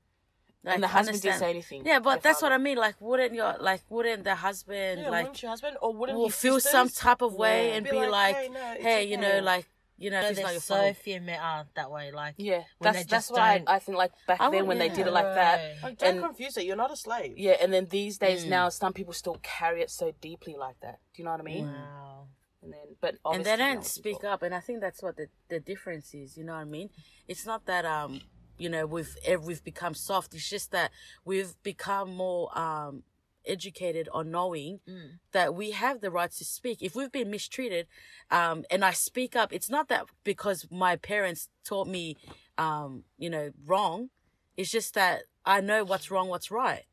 like, 0.64 0.76
and 0.76 0.84
the 0.84 0.88
husband 0.88 1.22
didn't 1.22 1.40
say 1.40 1.50
anything. 1.50 1.84
Yeah, 1.86 2.00
but 2.00 2.22
the 2.22 2.30
that's 2.30 2.42
what. 2.42 2.54
I 2.54 2.58
mean. 2.58 2.78
Like, 2.78 2.96
wouldn't 3.02 3.34
your 3.34 3.56
like 3.60 3.82
wouldn't 3.90 4.24
the 4.24 4.36
husband 4.36 5.02
Yeah, 5.02 5.10
like 5.10 5.24
wouldn't 5.24 5.42
your 5.42 5.52
husband 5.52 5.78
or 5.82 5.94
wouldn't 5.94 6.18
will 6.18 6.30
feel 6.30 6.60
some 6.62 6.90
type 6.90 7.22
of 7.22 7.34
way 7.34 7.70
Yeah. 7.70 7.76
and 7.76 7.84
Be 7.84 7.92
be, 7.92 7.98
like, 7.98 8.10
like, 8.10 8.36
"Hey, 8.38 8.50
no, 8.50 8.72
it's 8.74 8.84
hey, 8.84 9.04
you 9.04 9.18
know, 9.18 9.40
like 9.42 9.68
you 10.04 10.10
know, 10.12 10.20
No, 10.22 10.26
if 10.26 10.32
it's 10.32 10.38
they're 10.40 10.46
not 10.48 10.52
your 10.54 10.62
so 10.62 10.76
fault. 10.76 10.98
female 10.98 11.40
are 11.42 11.66
that 11.76 11.90
way. 11.96 12.12
Like 12.12 12.36
Yeah, 12.38 12.64
when 12.80 12.94
that's 12.94 12.98
they 12.98 13.04
that's 13.16 13.32
why 13.32 13.64
I, 13.68 13.76
I 13.76 13.80
think 13.80 13.98
like 13.98 14.12
back 14.28 14.40
I 14.42 14.50
then 14.50 14.60
would- 14.62 14.68
when 14.68 14.80
they 14.80 14.90
did 14.90 15.08
it 15.08 15.14
like 15.20 15.32
that. 15.42 15.56
Right. 15.58 15.84
Like, 15.84 15.98
don't 16.00 16.10
And- 16.16 16.24
confuse 16.24 16.58
it. 16.58 16.66
You're 16.66 16.76
not 16.86 16.92
a 16.92 16.96
slave. 16.98 17.38
Yeah, 17.38 17.58
and 17.62 17.72
then 17.74 17.86
these 18.00 18.18
days 18.18 18.44
Mm. 18.46 18.50
now, 18.58 18.70
some 18.70 18.94
people 18.94 19.14
still 19.14 19.40
carry 19.42 19.82
it 19.82 19.90
so 19.90 20.06
deeply 20.30 20.56
like 20.66 20.78
that. 20.82 20.98
Do 21.14 21.16
you 21.22 21.24
know 21.26 21.32
what 21.32 21.40
I 21.40 21.44
mean? 21.44 21.68
Wow. 21.68 22.28
And 22.62 22.72
then, 22.74 22.88
but 23.02 23.10
and 23.12 23.20
obviously 23.26 23.52
they 23.52 23.58
no 23.58 23.66
don't 23.66 23.76
one 23.76 23.84
speak 23.86 24.22
talk. 24.22 24.32
up 24.34 24.42
and 24.44 24.56
i 24.56 24.62
think 24.62 24.80
that's 24.80 25.02
what 25.04 25.18
the, 25.18 25.28
the 25.50 25.60
difference 25.60 26.14
is 26.14 26.38
you 26.38 26.46
know 26.46 26.54
what 26.54 26.60
i 26.62 26.64
mean 26.64 26.90
it's 27.28 27.46
not 27.46 27.66
that 27.66 27.84
um 27.84 28.22
you 28.58 28.70
know 28.70 28.86
we've 28.86 29.14
eh, 29.26 29.36
we've 29.36 29.62
become 29.66 29.94
soft 29.94 30.34
it's 30.34 30.50
just 30.50 30.72
that 30.72 30.90
we've 31.26 31.54
become 31.64 32.16
more 32.16 32.58
um 32.58 33.04
educated 33.46 34.08
on 34.12 34.32
knowing 34.32 34.80
Mm. 34.88 35.20
that 35.32 35.54
we 35.56 35.72
have 35.72 36.02
the 36.02 36.12
right 36.12 36.32
to 36.32 36.46
speak. 36.46 36.82
If 36.82 36.96
we've 36.96 37.12
been 37.12 37.30
mistreated 37.30 37.88
um 38.32 38.64
and 38.72 38.84
i 38.86 38.92
speak 38.92 39.36
up 39.36 39.52
it's 39.54 39.70
not 39.70 39.88
that 39.90 40.06
because 40.24 40.68
my 40.72 40.96
parents 40.96 41.50
taught 41.66 41.88
me 41.88 42.18
um 42.58 43.04
you 43.18 43.30
know 43.30 43.52
wrong. 43.66 44.10
It's 44.58 44.72
just 44.72 44.94
that 44.94 45.24
i 45.46 45.60
know 45.62 45.84
what's 45.84 46.10
wrong 46.12 46.28
what's 46.30 46.52
right. 46.52 46.86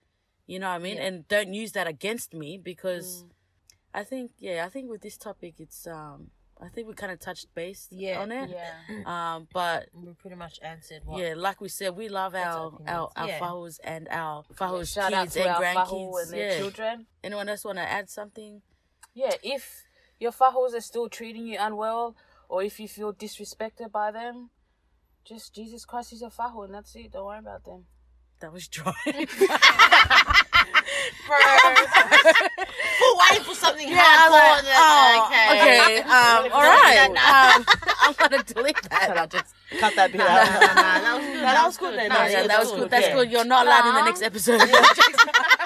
You 0.46 0.58
know 0.58 0.68
what 0.68 0.74
i 0.76 0.78
mean? 0.78 0.96
Yeah. 0.96 1.06
and 1.06 1.28
don't 1.28 1.54
use 1.54 1.72
that 1.72 1.86
against 1.86 2.34
me 2.34 2.58
because 2.58 3.24
I 3.92 4.04
think 4.04 4.32
yeah, 4.38 4.64
I 4.64 4.68
think 4.68 4.88
with 4.90 5.02
this 5.02 5.16
topic 5.16 5.54
it's 5.58 5.86
um 5.86 6.30
I 6.62 6.68
think 6.68 6.88
we 6.88 6.94
kind 6.94 7.10
of 7.12 7.18
touched 7.20 7.54
base 7.54 7.88
Yeah, 7.90 8.20
on 8.20 8.30
it. 8.32 8.50
Yeah. 8.50 9.04
Um 9.06 9.48
but 9.52 9.88
We 9.94 10.12
pretty 10.12 10.36
much 10.36 10.58
answered 10.62 11.02
what. 11.04 11.20
yeah, 11.20 11.34
like 11.36 11.60
we 11.60 11.68
said, 11.68 11.96
we 11.96 12.08
love 12.08 12.34
our 12.34 12.72
our 12.86 13.10
our, 13.16 13.28
Yeah. 13.28 13.38
fahus 13.38 13.78
and 13.82 14.08
our 14.10 14.44
fahus 14.54 14.92
Shout 14.92 15.12
out 15.12 15.22
kids 15.24 15.34
to 15.34 15.48
and 15.48 15.56
grandkids. 15.56 16.22
and 16.22 16.30
their 16.32 16.50
yeah. 16.52 16.58
children. 16.58 17.06
Anyone 17.24 17.48
else 17.48 17.64
want 17.64 17.78
to 17.78 17.82
add 17.98 18.10
something? 18.10 18.62
Yeah, 19.14 19.34
if 19.42 19.84
your 20.18 20.32
fahus 20.32 20.74
are 20.74 20.80
still 20.80 21.08
treating 21.08 21.46
you 21.46 21.56
unwell, 21.58 22.14
or 22.48 22.62
if 22.62 22.78
you 22.78 22.88
feel 22.88 23.12
disrespected 23.14 23.90
by 23.90 24.10
them, 24.12 24.50
just 25.24 25.54
Jesus 25.54 25.84
Christ 25.84 26.12
is 26.12 26.20
your 26.20 26.30
fahu, 26.30 26.64
and 26.64 26.74
that's 26.74 26.94
it. 26.94 27.12
Don't 27.12 27.24
worry 27.26 27.38
about 27.38 27.64
them. 27.64 27.86
That 28.40 28.52
was 28.52 28.68
dry. 28.68 28.92
We're 31.30 33.16
waiting 33.30 33.44
for 33.44 33.54
something 33.54 33.88
Yeah, 33.88 33.98
I 34.02 34.28
hardcore. 34.28 34.62
like, 34.64 34.74
oh, 34.76 35.54
okay. 35.54 36.00
Um, 36.10 36.52
all 36.52 36.62
right. 36.62 37.08
Um, 37.10 37.64
I'm 38.02 38.12
gonna 38.14 38.42
delete 38.42 38.82
that. 38.90 39.16
I'll 39.16 39.26
just, 39.26 39.54
Cut 39.78 39.94
that 39.94 40.10
bit 40.10 40.18
No, 40.18 40.26
out. 40.26 40.50
no, 40.50 40.66
no, 40.66 40.74
that 40.74 41.14
was, 41.16 41.24
No, 41.34 41.40
that 41.42 41.64
was 41.66 41.76
good. 41.76 41.94
No, 41.96 42.08
That 42.08 42.22
was 42.24 42.32
yeah, 42.32 42.40
good, 42.42 42.50
that 42.50 42.58
was 42.58 42.68
that's 42.70 42.80
good. 42.80 42.90
That's 42.90 43.06
yeah. 43.06 43.14
good. 43.14 43.30
You're 43.30 43.44
not 43.44 43.66
allowed 43.66 43.88
in 43.88 43.94
the 43.94 44.02
next 44.04 44.22
episode. 44.22 44.60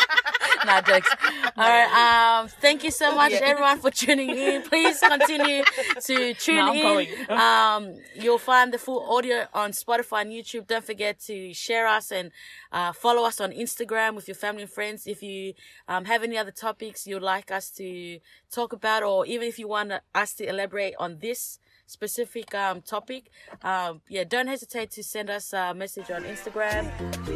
nah, 0.67 0.81
jokes. 0.81 1.11
All 1.57 1.69
right. 1.69 1.91
Um, 2.45 2.49
thank 2.49 2.85
you 2.85 2.91
so 2.91 3.15
much, 3.15 3.33
everyone, 3.33 3.79
for 3.79 3.91
tuning 3.91 4.31
in. 4.31 4.63
Please 4.63 4.99
continue 4.99 5.63
to 6.01 6.35
tune 6.45 6.57
No, 6.57 6.99
in. 6.99 7.31
Um, 7.31 7.95
you'll 8.15 8.39
find 8.39 8.73
the 8.73 8.79
full 8.79 9.05
audio 9.15 9.47
on 9.55 9.73
Spotify 9.73 10.23
and 10.23 10.33
YouTube. 10.33 10.67
Don't 10.67 10.85
forget 10.85 11.19
to 11.21 11.55
share 11.55 11.87
us 11.87 12.11
and 12.11 12.31
uh, 12.73 12.93
follow 12.93 13.25
us 13.25 13.41
on 13.41 13.53
Instagram 13.53 14.15
with 14.15 14.29
your 14.29 14.35
family 14.35 14.63
and 14.63 14.71
friends. 14.71 15.07
If 15.07 15.23
you 15.23 15.55
um, 15.89 16.05
have 16.07 16.23
any 16.23 16.37
other 16.37 16.51
topics 16.51 17.07
you'd 17.07 17.23
like 17.23 17.51
us 17.51 17.71
to 17.73 18.19
talk 18.51 18.73
about, 18.73 19.03
or 19.03 19.25
even 19.27 19.47
if 19.49 19.59
you 19.59 19.69
want 19.69 19.93
us 20.15 20.35
to 20.35 20.49
elaborate 20.49 20.95
on 20.99 21.19
this 21.21 21.59
specific 21.87 22.55
um, 22.55 22.83
topic, 22.83 23.31
um, 23.63 24.01
yeah, 24.09 24.25
don't 24.25 24.47
hesitate 24.47 24.91
to 24.93 25.03
send 25.03 25.31
us 25.31 25.53
a 25.53 25.75
message 25.75 26.11
on 26.11 26.25
Instagram. 26.25 26.91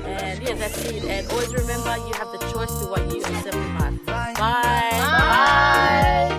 And 0.05 0.43
yeah, 0.43 0.55
that's 0.55 0.85
it. 0.85 1.05
And 1.05 1.27
always 1.31 1.53
remember 1.53 1.97
you 1.99 2.13
have 2.15 2.33
the 2.33 2.39
choice 2.53 2.75
to 2.81 2.87
what 2.87 3.15
you 3.15 3.21
accept 3.21 3.55
in. 3.55 3.77
Bye. 4.07 4.35
Bye. 4.35 4.35
Bye. 4.35 6.29
Bye. 6.31 6.35